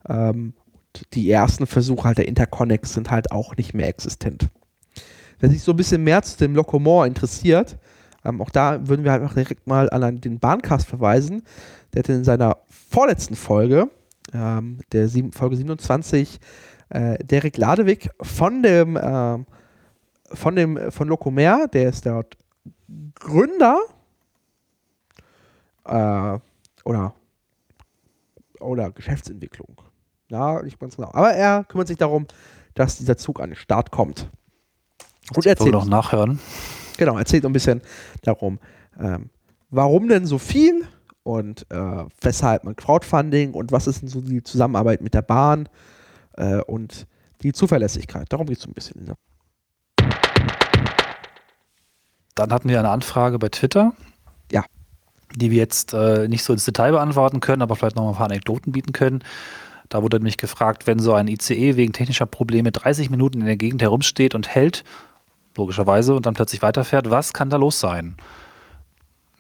[0.08, 0.54] Ähm,
[1.14, 4.50] die ersten Versuche halt der Interconnects sind halt auch nicht mehr existent.
[5.39, 7.78] Wer sich so ein bisschen mehr zu dem Locomore interessiert,
[8.24, 11.43] ähm, auch da würden wir einfach direkt mal an den Bahncast verweisen.
[11.93, 13.91] Der hat in seiner vorletzten Folge,
[14.32, 16.41] ähm, der sieben, Folge 27,
[16.89, 19.39] äh, Derek Ladewig von dem, äh,
[20.32, 22.37] von dem, von Locomer, der ist dort
[23.14, 23.78] Gründer
[25.84, 26.39] äh,
[26.84, 27.14] oder,
[28.61, 29.82] oder Geschäftsentwicklung.
[30.28, 31.11] Ja, nicht ganz genau.
[31.12, 32.26] Aber er kümmert sich darum,
[32.74, 34.28] dass dieser Zug an den Start kommt.
[35.35, 36.39] Und erzählt noch nachhören.
[36.99, 37.83] Genau, erzählt ein bisschen
[38.22, 38.59] darum,
[38.99, 39.31] ähm,
[39.70, 40.87] warum denn so viel
[41.22, 45.68] und äh, weshalb man Crowdfunding und was ist denn so die Zusammenarbeit mit der Bahn
[46.37, 47.07] äh, und
[47.43, 48.33] die Zuverlässigkeit.
[48.33, 49.05] Darum geht es ein bisschen.
[49.05, 49.14] Ne?
[52.35, 53.93] Dann hatten wir eine Anfrage bei Twitter.
[54.53, 54.64] Ja.
[55.35, 58.27] Die wir jetzt äh, nicht so ins Detail beantworten können, aber vielleicht noch ein paar
[58.27, 59.24] Anekdoten bieten können.
[59.89, 63.57] Da wurde nämlich gefragt, wenn so ein ICE wegen technischer Probleme 30 Minuten in der
[63.57, 64.85] Gegend herumsteht und hält,
[65.57, 68.16] logischerweise, und dann plötzlich weiterfährt, was kann da los sein?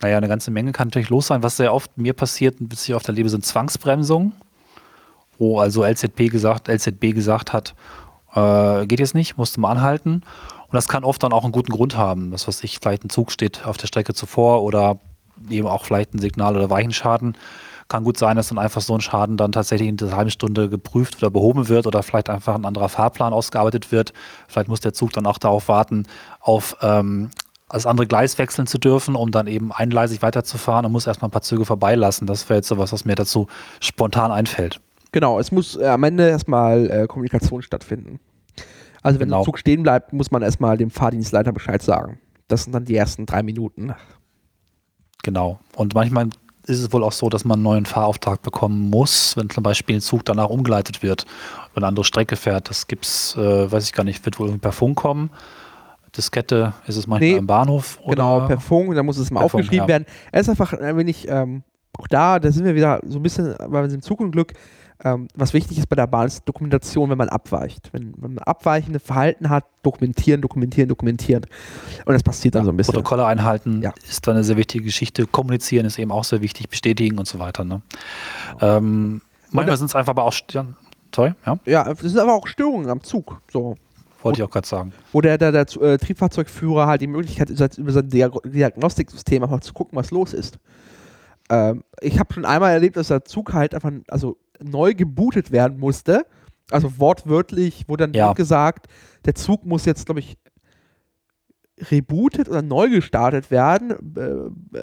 [0.00, 1.42] Naja, eine ganze Menge kann natürlich los sein.
[1.42, 4.32] Was sehr oft mir passiert, bis ich auf der Lebe, sind Zwangsbremsungen,
[5.38, 7.74] wo also LZB gesagt, LZB gesagt hat,
[8.34, 10.22] äh, geht jetzt nicht, musst du mal anhalten.
[10.66, 12.30] Und das kann oft dann auch einen guten Grund haben.
[12.30, 14.98] Das, was ich, vielleicht ein Zug steht auf der Strecke zuvor oder
[15.48, 17.36] eben auch vielleicht ein Signal- oder Weichenschaden.
[17.88, 20.68] Kann gut sein, dass dann einfach so ein Schaden dann tatsächlich in dieser halben Stunde
[20.68, 24.12] geprüft oder behoben wird oder vielleicht einfach ein anderer Fahrplan ausgearbeitet wird.
[24.48, 26.04] Vielleicht muss der Zug dann auch darauf warten,
[26.40, 27.30] auf ähm,
[27.68, 31.32] das andere Gleis wechseln zu dürfen, um dann eben eingleisig weiterzufahren und muss erstmal ein
[31.32, 32.26] paar Züge vorbeilassen.
[32.26, 33.46] Das wäre jetzt sowas, was mir dazu
[33.80, 34.80] spontan einfällt.
[35.12, 38.20] Genau, es muss äh, am Ende erstmal äh, Kommunikation stattfinden.
[39.02, 39.38] Also wenn genau.
[39.38, 42.18] der Zug stehen bleibt, muss man erstmal dem Fahrdienstleiter Bescheid sagen.
[42.48, 43.94] Das sind dann die ersten drei Minuten.
[45.22, 45.58] Genau.
[45.74, 46.28] Und manchmal
[46.66, 49.96] ist es wohl auch so, dass man einen neuen Fahrauftrag bekommen muss, wenn zum Beispiel
[49.96, 51.24] ein Zug danach umgeleitet wird
[51.74, 52.68] und eine andere Strecke fährt.
[52.68, 55.30] Das gibt es, äh, weiß ich gar nicht, wird wohl per Funk kommen.
[56.16, 57.98] Diskette ist es manchmal nee, im Bahnhof.
[58.06, 59.88] genau, per Funk, da muss es mal aufgeschrieben Funk, ja.
[59.88, 60.06] werden.
[60.32, 61.62] Es ist einfach ein wenig, ähm,
[61.98, 64.54] auch da, da sind wir wieder so ein bisschen bei dem Zugunglück.
[65.04, 67.90] Ähm, was wichtig ist bei der Bahn, ist Dokumentation, wenn man abweicht.
[67.92, 71.44] Wenn, wenn man abweichende Verhalten hat, dokumentieren, dokumentieren, dokumentieren.
[72.04, 72.94] Und das passiert dann so ein bisschen.
[72.94, 73.92] Protokolle einhalten ja.
[74.08, 75.26] ist dann eine sehr wichtige Geschichte.
[75.26, 77.64] Kommunizieren ist eben auch sehr wichtig, bestätigen und so weiter.
[77.64, 77.82] Ne?
[78.60, 79.20] Ähm,
[79.50, 80.34] manchmal sind es einfach aber auch.
[81.14, 81.58] Sorry, ja?
[81.66, 83.40] Ja, es sind aber auch Störungen am Zug.
[83.52, 83.76] So.
[84.22, 84.92] Wollte ich auch gerade sagen.
[85.12, 89.72] Wo der, der, der äh, Triebfahrzeugführer halt die Möglichkeit hat, über sein Diagnostiksystem einfach zu
[89.72, 90.58] gucken, was los ist.
[91.48, 95.78] Ähm, ich habe schon einmal erlebt, dass der Zug halt einfach, also neu gebootet werden
[95.78, 96.26] musste.
[96.70, 98.32] Also wortwörtlich wurde dann ja.
[98.32, 98.86] gesagt,
[99.24, 100.36] der Zug muss jetzt, glaube ich,
[101.90, 103.94] rebootet oder neu gestartet werden.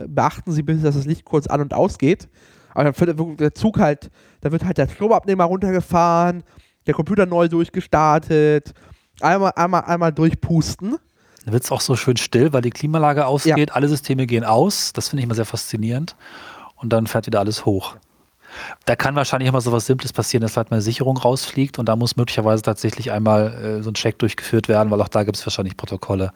[0.08, 2.30] beachten Sie bitte, dass das Licht kurz an und ausgeht.
[2.74, 4.10] Aber dann wird der Zug halt,
[4.42, 6.44] da wird halt der Stromabnehmer runtergefahren,
[6.88, 8.74] der Computer neu durchgestartet,
[9.22, 10.98] einmal, einmal, einmal durchpusten.
[11.46, 13.76] Da wird es auch so schön still, weil die Klimaanlage ausgeht, ja.
[13.76, 14.94] alle Systeme gehen aus.
[14.94, 16.16] Das finde ich immer sehr faszinierend.
[16.76, 17.96] Und dann fährt wieder alles hoch.
[18.86, 21.88] Da kann wahrscheinlich immer so was Simples passieren, dass halt mal eine Sicherung rausfliegt und
[21.88, 25.38] da muss möglicherweise tatsächlich einmal äh, so ein Check durchgeführt werden, weil auch da gibt
[25.38, 26.32] es wahrscheinlich Protokolle.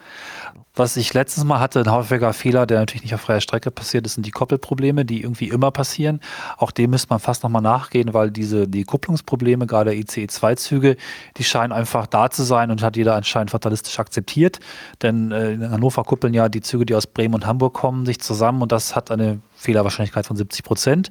[0.77, 4.05] Was ich letztens mal hatte, ein häufiger Fehler, der natürlich nicht auf freier Strecke passiert
[4.05, 6.21] ist, sind die Koppelprobleme, die irgendwie immer passieren.
[6.55, 10.95] Auch dem müsste man fast nochmal nachgehen, weil diese, die Kupplungsprobleme, gerade ICE-2-Züge,
[11.37, 14.59] die scheinen einfach da zu sein und hat jeder anscheinend fatalistisch akzeptiert.
[15.01, 18.19] Denn äh, in Hannover kuppeln ja die Züge, die aus Bremen und Hamburg kommen, sich
[18.19, 21.09] zusammen und das hat eine Fehlerwahrscheinlichkeit von 70 Prozent.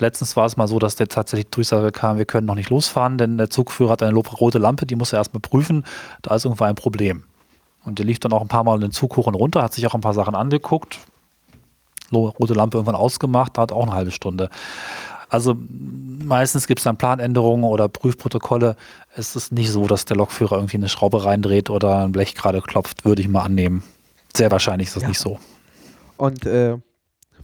[0.00, 3.18] Letztens war es mal so, dass der tatsächlich Durchsage kam, wir können noch nicht losfahren,
[3.18, 5.84] denn der Zugführer hat eine rote Lampe, die muss er erstmal prüfen.
[6.22, 7.24] Da ist irgendwo ein Problem.
[7.84, 9.86] Und der lief dann auch ein paar Mal den Zug hoch und runter, hat sich
[9.86, 10.98] auch ein paar Sachen angeguckt.
[12.12, 14.50] Rote Lampe irgendwann ausgemacht, hat auch eine halbe Stunde.
[15.28, 18.76] Also meistens gibt es dann Planänderungen oder Prüfprotokolle.
[19.14, 22.62] Es ist nicht so, dass der Lokführer irgendwie eine Schraube reindreht oder ein Blech gerade
[22.62, 23.82] klopft, würde ich mal annehmen.
[24.34, 25.08] Sehr wahrscheinlich ist das ja.
[25.08, 25.38] nicht so.
[26.16, 26.78] Und äh,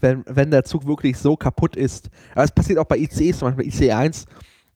[0.04, 2.10] wenn, wenn der Zug wirklich so kaputt ist.
[2.34, 4.26] Aber es passiert auch bei ICEs, zum Beispiel bei ICE 1,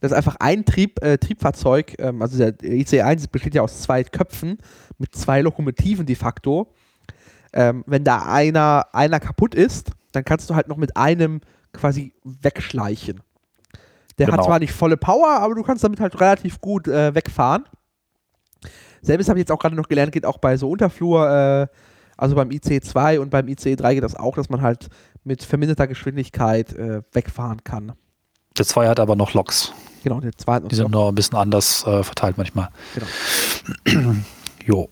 [0.01, 4.03] dass einfach ein Trieb, äh, Triebfahrzeug, ähm, also der ICE 1 besteht ja aus zwei
[4.03, 4.59] Köpfen
[4.97, 6.73] mit zwei Lokomotiven de facto.
[7.53, 11.41] Ähm, wenn da einer, einer kaputt ist, dann kannst du halt noch mit einem
[11.73, 13.21] quasi wegschleichen.
[14.19, 14.39] Der genau.
[14.39, 17.65] hat zwar nicht volle Power, aber du kannst damit halt relativ gut äh, wegfahren.
[19.03, 21.67] selbes habe ich jetzt auch gerade noch gelernt, geht auch bei so Unterflur, äh,
[22.19, 24.89] also beim IC2 und beim IC3 geht das auch, dass man halt
[25.25, 27.93] mit verminderter Geschwindigkeit äh, wegfahren kann.
[28.57, 29.73] Der 2 hat aber noch Loks.
[30.03, 32.69] Genau, der 2 Die sind nur ein bisschen anders äh, verteilt manchmal.
[33.85, 34.15] Genau.
[34.65, 34.89] jo.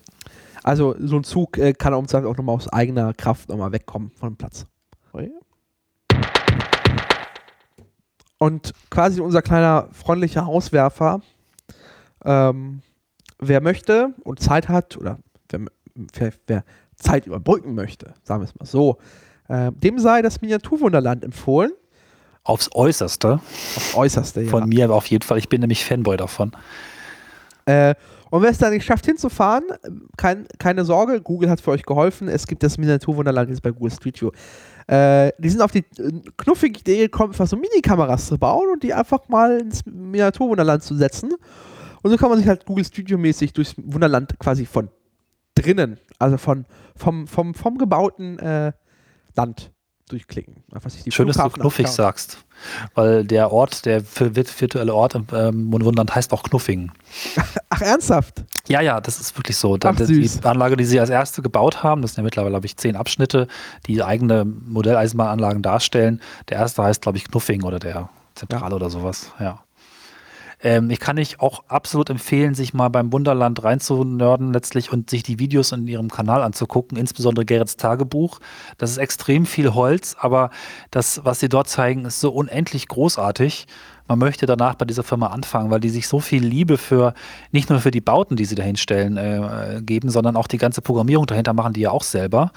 [0.63, 4.37] Also so ein Zug äh, kann auch nochmal aus eigener Kraft nochmal wegkommen von dem
[4.37, 4.67] Platz.
[8.39, 11.23] Und quasi unser kleiner freundlicher Auswerfer,
[12.25, 12.83] ähm,
[13.39, 15.19] wer möchte und Zeit hat oder
[15.49, 15.61] wer,
[15.95, 16.65] wer, wer
[16.97, 18.99] Zeit überbrücken möchte, sagen wir es mal so,
[19.49, 21.73] äh, dem sei das Miniaturwunderland empfohlen.
[22.43, 23.35] Aufs Äußerste.
[23.35, 24.51] Aufs Äußerste, ja.
[24.51, 25.39] Von mir auf jeden Fall.
[25.39, 26.53] Ich bin nämlich Fanboy davon.
[27.65, 27.95] Äh,
[28.31, 29.65] und wer es da nicht schafft hinzufahren,
[30.17, 32.29] kein, keine Sorge, Google hat für euch geholfen.
[32.29, 34.31] Es gibt das Miniaturwunderland jetzt bei Google Street View.
[34.89, 38.83] Äh, die sind auf die äh, knuffige Idee gekommen, einfach so Minikameras zu bauen und
[38.83, 41.33] die einfach mal ins Miniaturwunderland zu setzen.
[42.03, 44.91] Und so kann man sich halt Google Studio-mäßig durchs Wunderland quasi von
[45.57, 48.73] drinnen, also von, vom, vom, vom gebauten äh,
[49.37, 49.73] Land
[50.09, 50.63] durchklicken.
[50.73, 51.97] Einfach sich die Schön, dass du knuffig anschauen.
[51.97, 52.39] sagst,
[52.95, 56.93] weil der Ort, der virtuelle Ort im ähm, Wunderland heißt auch Knuffingen.
[57.69, 58.45] Ach, ernsthaft?
[58.69, 59.77] Ja, ja, das ist wirklich so.
[59.83, 62.77] Ach, die Anlage, die sie als erste gebaut haben, das sind ja mittlerweile, glaube ich,
[62.77, 63.49] zehn Abschnitte,
[63.87, 66.21] die eigene Modelleisenbahnanlagen darstellen.
[66.49, 68.77] Der erste heißt, glaube ich, Knuffingen oder der Zentrale ja.
[68.77, 69.66] oder sowas, ja.
[70.63, 75.23] Ähm, ich kann ich auch absolut empfehlen, sich mal beim Wunderland reinzunörden letztlich und sich
[75.23, 78.41] die Videos in ihrem Kanal anzugucken, insbesondere Gerrits Tagebuch.
[78.79, 80.51] Das ist extrem viel Holz, aber
[80.91, 83.67] das, was sie dort zeigen, ist so unendlich großartig.
[84.09, 87.13] Man möchte danach bei dieser Firma anfangen, weil die sich so viel Liebe für,
[87.51, 90.81] nicht nur für die Bauten, die sie dahin stellen, äh, geben, sondern auch die ganze
[90.81, 92.53] Programmierung dahinter machen die ja auch selber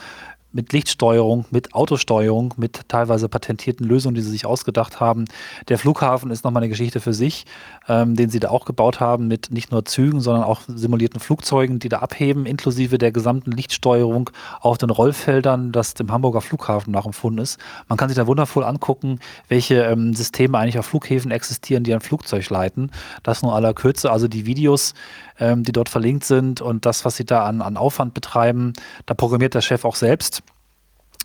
[0.51, 5.25] mit Lichtsteuerung, mit Autosteuerung, mit teilweise patentierten Lösungen, die sie sich ausgedacht haben.
[5.67, 7.45] Der Flughafen ist nochmal eine Geschichte für sich,
[7.87, 11.79] ähm, den sie da auch gebaut haben mit nicht nur Zügen, sondern auch simulierten Flugzeugen,
[11.79, 17.43] die da abheben, inklusive der gesamten Lichtsteuerung auf den Rollfeldern, das dem Hamburger Flughafen nachempfunden
[17.43, 17.59] ist.
[17.87, 22.01] Man kann sich da wundervoll angucken, welche ähm, Systeme eigentlich auf Flughäfen existieren, die ein
[22.01, 22.91] Flugzeug leiten.
[23.21, 24.11] Das nur aller Kürze.
[24.11, 24.93] Also die Videos,
[25.39, 28.73] ähm, die dort verlinkt sind und das, was sie da an, an Aufwand betreiben.
[29.05, 30.43] Da programmiert der Chef auch selbst.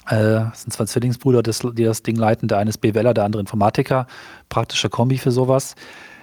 [0.09, 2.49] Äh, das sind zwei Zwillingsbrüder, die das Ding leiten.
[2.49, 4.07] Der eine ist BWLer, der andere Informatiker.
[4.49, 5.75] Praktische Kombi für sowas.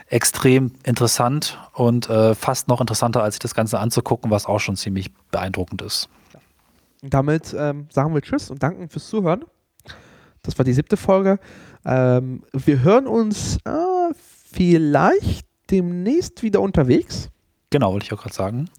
[0.07, 4.75] Extrem interessant und äh, fast noch interessanter, als sich das Ganze anzugucken, was auch schon
[4.75, 6.09] ziemlich beeindruckend ist.
[7.01, 9.45] Damit ähm, sagen wir Tschüss und danken fürs Zuhören.
[10.43, 11.39] Das war die siebte Folge.
[11.85, 14.13] Ähm, wir hören uns äh,
[14.51, 17.29] vielleicht demnächst wieder unterwegs.
[17.71, 18.69] Genau, wollte ich auch gerade sagen.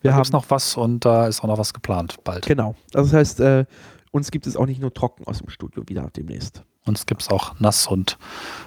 [0.00, 2.44] Wir da haben noch was und da ist auch noch was geplant bald.
[2.46, 2.74] Genau.
[2.92, 3.66] Also das heißt, äh,
[4.10, 6.64] uns gibt es auch nicht nur trocken aus dem Studio wieder demnächst.
[6.84, 8.18] Uns gibt es auch nass und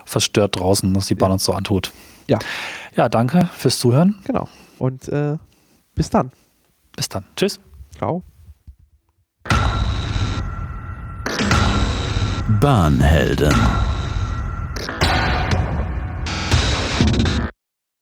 [0.05, 1.34] verstört draußen, was die Bahn ja.
[1.34, 1.91] uns so antut.
[2.28, 2.39] Ja.
[2.95, 4.16] Ja, danke fürs Zuhören.
[4.24, 4.47] Genau.
[4.80, 5.38] Und äh,
[5.93, 6.32] bis dann.
[6.95, 7.26] Bis dann.
[7.36, 7.59] Tschüss.
[7.97, 8.24] Ciao.
[12.61, 13.53] Bahnhelden.